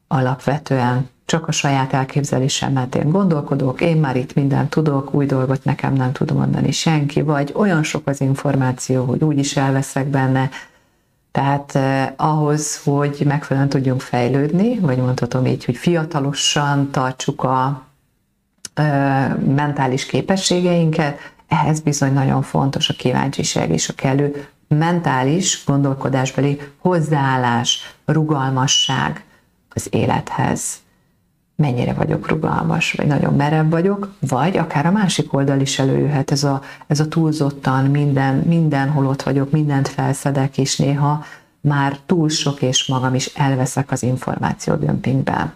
Alapvetően 0.08 1.08
csak 1.24 1.48
a 1.48 1.52
saját 1.52 1.92
elképzelésem 1.92 2.72
mentén 2.72 3.10
gondolkodok, 3.10 3.80
én 3.80 3.96
már 3.96 4.16
itt 4.16 4.34
mindent 4.34 4.70
tudok, 4.70 5.14
új 5.14 5.26
dolgot 5.26 5.64
nekem 5.64 5.92
nem 5.92 6.12
tudom 6.12 6.36
mondani 6.36 6.70
senki, 6.70 7.22
vagy 7.22 7.52
olyan 7.54 7.82
sok 7.82 8.06
az 8.06 8.20
információ, 8.20 9.04
hogy 9.04 9.24
úgy 9.24 9.38
is 9.38 9.56
elveszek 9.56 10.06
benne, 10.06 10.50
tehát 11.32 11.74
eh, 11.74 12.12
ahhoz, 12.16 12.82
hogy 12.82 13.22
megfelelően 13.24 13.70
tudjunk 13.70 14.00
fejlődni, 14.00 14.78
vagy 14.78 14.98
mondhatom 14.98 15.46
így, 15.46 15.64
hogy 15.64 15.76
fiatalosan 15.76 16.90
tartsuk 16.90 17.42
a 17.44 17.82
eh, 18.74 19.34
mentális 19.34 20.06
képességeinket, 20.06 21.18
ehhez 21.52 21.80
bizony 21.80 22.12
nagyon 22.12 22.42
fontos 22.42 22.88
a 22.88 22.94
kíváncsiság 22.94 23.70
és 23.70 23.88
a 23.88 23.94
kellő 23.94 24.46
mentális 24.68 25.64
gondolkodásbeli 25.66 26.60
hozzáállás, 26.78 27.94
rugalmasság 28.04 29.24
az 29.68 29.86
élethez. 29.90 30.80
Mennyire 31.56 31.92
vagyok 31.92 32.28
rugalmas, 32.28 32.92
vagy 32.92 33.06
nagyon 33.06 33.34
merev 33.34 33.70
vagyok, 33.70 34.14
vagy 34.28 34.56
akár 34.56 34.86
a 34.86 34.90
másik 34.90 35.32
oldal 35.32 35.60
is 35.60 35.78
előjöhet 35.78 36.30
ez 36.30 36.44
a, 36.44 36.62
ez 36.86 37.00
a 37.00 37.08
túlzottan 37.08 37.84
minden, 37.84 38.34
mindenhol 38.34 39.06
ott 39.06 39.22
vagyok, 39.22 39.50
mindent 39.50 39.88
felszedek, 39.88 40.58
és 40.58 40.76
néha 40.76 41.24
már 41.60 41.98
túl 42.06 42.28
sok, 42.28 42.62
és 42.62 42.86
magam 42.86 43.14
is 43.14 43.26
elveszek 43.26 43.90
az 43.90 44.02
információ 44.02 44.74
dömpingben. 44.74 45.52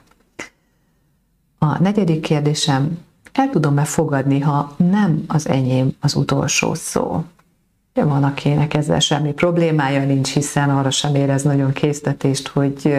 A 1.58 1.82
negyedik 1.82 2.20
kérdésem, 2.20 2.98
el 3.38 3.50
tudom-e 3.50 3.84
fogadni, 3.84 4.40
ha 4.40 4.74
nem 4.76 5.24
az 5.26 5.48
enyém 5.48 5.96
az 6.00 6.14
utolsó 6.14 6.74
szó? 6.74 7.24
De 7.94 8.04
van, 8.04 8.24
akinek 8.24 8.74
ezzel 8.74 8.98
semmi 8.98 9.32
problémája 9.32 10.04
nincs, 10.04 10.32
hiszen 10.32 10.70
arra 10.70 10.90
sem 10.90 11.14
érez 11.14 11.42
nagyon 11.42 11.72
késztetést, 11.72 12.48
hogy 12.48 12.96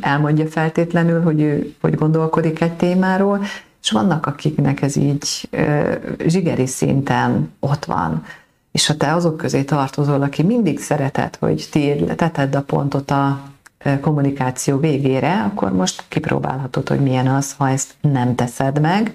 elmondja 0.00 0.46
feltétlenül, 0.46 1.22
hogy 1.22 1.40
ő 1.40 1.74
hogy 1.80 1.94
gondolkodik 1.94 2.60
egy 2.60 2.72
témáról, 2.72 3.40
és 3.82 3.90
vannak, 3.90 4.26
akiknek 4.26 4.82
ez 4.82 4.96
így 4.96 5.48
zsigeri 6.26 6.66
szinten 6.66 7.52
ott 7.60 7.84
van. 7.84 8.24
És 8.72 8.86
ha 8.86 8.96
te 8.96 9.12
azok 9.12 9.36
közé 9.36 9.62
tartozol, 9.62 10.22
aki 10.22 10.42
mindig 10.42 10.80
szeretett, 10.80 11.36
hogy 11.36 11.68
ti 11.70 12.04
teted 12.16 12.54
a 12.54 12.62
pontot 12.62 13.10
a 13.10 13.40
kommunikáció 14.00 14.78
végére, 14.78 15.42
akkor 15.42 15.72
most 15.72 16.04
kipróbálhatod, 16.08 16.88
hogy 16.88 17.00
milyen 17.00 17.26
az, 17.26 17.54
ha 17.58 17.68
ezt 17.68 17.94
nem 18.00 18.34
teszed 18.34 18.80
meg, 18.80 19.14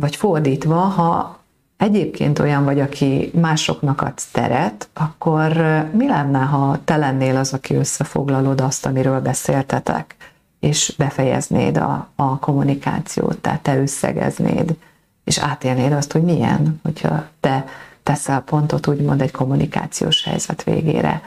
vagy 0.00 0.16
fordítva, 0.16 0.74
ha 0.74 1.38
egyébként 1.76 2.38
olyan 2.38 2.64
vagy, 2.64 2.80
aki 2.80 3.30
másoknak 3.34 4.00
adsz 4.00 4.30
teret, 4.30 4.88
akkor 4.92 5.52
mi 5.92 6.06
lenne, 6.06 6.38
ha 6.38 6.78
te 6.84 6.96
lennél 6.96 7.36
az, 7.36 7.52
aki 7.52 7.74
összefoglalod 7.74 8.60
azt, 8.60 8.86
amiről 8.86 9.20
beszéltetek, 9.20 10.16
és 10.60 10.94
befejeznéd 10.98 11.76
a, 11.76 12.08
a 12.16 12.38
kommunikációt, 12.38 13.38
tehát 13.38 13.60
te 13.60 13.78
összegeznéd, 13.78 14.76
és 15.24 15.38
átélnéd 15.38 15.92
azt, 15.92 16.12
hogy 16.12 16.22
milyen, 16.22 16.80
hogyha 16.82 17.24
te 17.40 17.64
teszel 18.02 18.40
pontot 18.40 18.86
úgymond 18.86 19.22
egy 19.22 19.30
kommunikációs 19.30 20.24
helyzet 20.24 20.62
végére. 20.62 21.22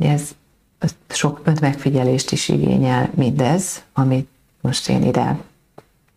Ez 0.00 0.34
sok 1.08 1.60
megfigyelést 1.60 2.32
is 2.32 2.48
igényel 2.48 3.10
mindez, 3.14 3.82
amit 3.92 4.28
most 4.60 4.88
én 4.88 5.02
ide 5.02 5.38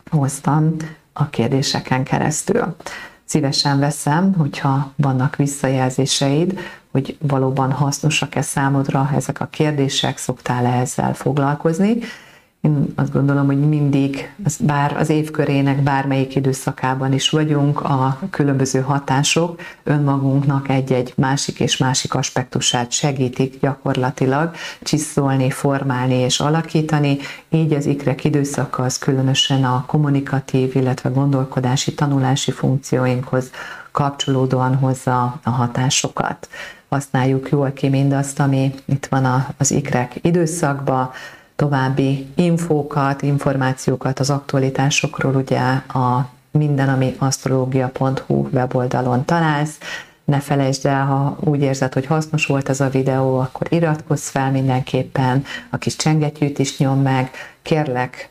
hoztam 0.10 0.76
a 1.14 1.30
kérdéseken 1.30 2.03
keresztül. 2.03 2.76
Szívesen 3.26 3.80
veszem, 3.80 4.34
hogyha 4.34 4.93
vannak 4.95 5.36
visszajelzéseid, 5.36 6.59
hogy 6.91 7.18
valóban 7.22 7.72
hasznosak-e 7.72 8.41
számodra 8.41 9.09
ezek 9.16 9.39
a 9.39 9.45
kérdések, 9.45 10.18
szoktál-e 10.18 10.80
ezzel 10.80 11.14
foglalkozni, 11.14 11.97
én 12.62 12.86
azt 12.95 13.12
gondolom, 13.12 13.45
hogy 13.45 13.70
mindig, 13.70 14.34
bár 14.59 14.97
az 14.97 15.09
évkörének 15.09 15.84
bármelyik 15.84 16.36
időszakában 16.36 17.14
is 17.14 17.30
vagyunk, 17.30 17.82
a 17.82 18.20
különböző 18.30 18.80
hatások 18.80 19.59
önmagunknak 19.84 20.70
egy-egy 20.70 21.14
másik 21.16 21.59
és 21.59 21.78
másik 21.78 22.14
aspektusát 22.14 22.91
segítik 22.91 23.59
gyakorlatilag 23.59 24.51
csiszolni, 24.84 25.49
formálni 25.49 26.14
és 26.14 26.39
alakítani. 26.39 27.18
Így 27.49 27.74
az 27.74 27.86
ikrek 27.86 28.24
időszaka 28.24 28.84
az 28.84 28.97
különösen 28.97 29.64
a 29.64 29.84
kommunikatív, 29.86 30.76
illetve 30.76 31.09
gondolkodási, 31.09 31.93
tanulási 31.93 32.51
funkcióinkhoz 32.51 33.51
kapcsolódóan 33.91 34.76
hozza 34.76 35.39
a 35.43 35.49
hatásokat. 35.49 36.49
Használjuk 36.89 37.49
jól 37.49 37.72
ki 37.72 37.89
mindazt, 37.89 38.39
ami 38.39 38.74
itt 38.86 39.05
van 39.05 39.45
az 39.57 39.72
ikrek 39.72 40.16
időszakban, 40.22 41.12
további 41.62 42.28
infókat, 42.36 43.22
információkat 43.22 44.20
az 44.20 44.30
aktualitásokról 44.30 45.36
ugye 45.36 45.59
a 45.88 46.30
minden, 46.51 46.89
ami 46.89 47.16
astrologia.hu 47.18 48.47
weboldalon 48.51 49.26
találsz. 49.26 49.78
Ne 50.24 50.39
felejtsd 50.39 50.86
el, 50.86 51.05
ha 51.05 51.38
úgy 51.39 51.62
érzed, 51.62 51.93
hogy 51.93 52.05
hasznos 52.05 52.45
volt 52.45 52.70
ez 52.70 52.80
a 52.80 52.89
videó, 52.89 53.39
akkor 53.39 53.68
iratkozz 53.70 54.28
fel 54.28 54.51
mindenképpen, 54.51 55.43
a 55.70 55.78
kis 55.78 55.95
csengetyűt 55.95 56.59
is 56.59 56.78
nyom 56.78 57.01
meg, 57.01 57.32
kérlek, 57.62 58.30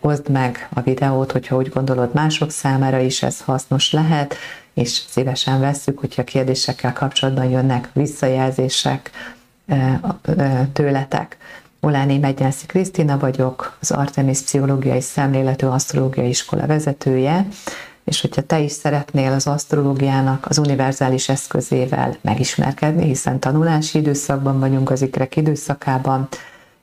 oszd 0.00 0.30
meg 0.30 0.68
a 0.74 0.80
videót, 0.80 1.32
hogyha 1.32 1.56
úgy 1.56 1.68
gondolod 1.68 2.14
mások 2.14 2.50
számára 2.50 2.98
is 2.98 3.22
ez 3.22 3.40
hasznos 3.40 3.92
lehet, 3.92 4.34
és 4.74 5.02
szívesen 5.08 5.60
vesszük, 5.60 5.98
hogyha 5.98 6.24
kérdésekkel 6.24 6.92
kapcsolatban 6.92 7.50
jönnek 7.50 7.90
visszajelzések 7.92 9.10
tőletek. 10.72 11.36
Oláné 11.80 12.18
Megyenszi 12.18 12.66
Krisztina 12.66 13.18
vagyok, 13.18 13.76
az 13.80 13.90
Artemis 13.90 14.40
Pszichológiai 14.40 15.00
Szemléletű 15.00 15.66
Asztrológiai 15.66 16.28
Iskola 16.28 16.66
vezetője, 16.66 17.46
és 18.04 18.20
hogyha 18.20 18.42
te 18.42 18.58
is 18.58 18.72
szeretnél 18.72 19.32
az 19.32 19.46
asztrológiának 19.46 20.46
az 20.46 20.58
univerzális 20.58 21.28
eszközével 21.28 22.16
megismerkedni, 22.20 23.04
hiszen 23.04 23.38
tanulási 23.38 23.98
időszakban 23.98 24.58
vagyunk 24.58 24.90
az 24.90 25.02
ikrek 25.02 25.36
időszakában, 25.36 26.28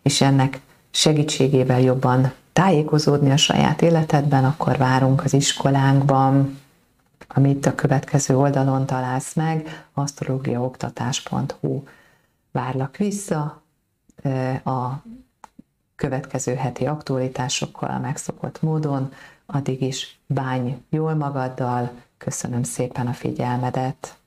és 0.01 0.21
ennek 0.21 0.59
segítségével 0.91 1.81
jobban 1.81 2.33
tájékozódni 2.53 3.31
a 3.31 3.37
saját 3.37 3.81
életedben, 3.81 4.45
akkor 4.45 4.77
várunk 4.77 5.23
az 5.23 5.33
iskolánkban, 5.33 6.59
amit 7.27 7.65
a 7.65 7.75
következő 7.75 8.37
oldalon 8.37 8.85
találsz 8.85 9.33
meg, 9.33 9.85
asztrológiaoktatás.hu. 9.93 11.83
Várlak 12.51 12.97
vissza, 12.97 13.63
a 14.63 15.03
következő 15.95 16.55
heti 16.55 16.85
aktualitásokkal 16.85 17.89
a 17.89 17.99
megszokott 17.99 18.61
módon. 18.61 19.11
Addig 19.45 19.81
is 19.81 20.19
bány 20.25 20.83
jól 20.89 21.13
magaddal, 21.13 21.91
köszönöm 22.17 22.63
szépen 22.63 23.07
a 23.07 23.13
figyelmedet! 23.13 24.17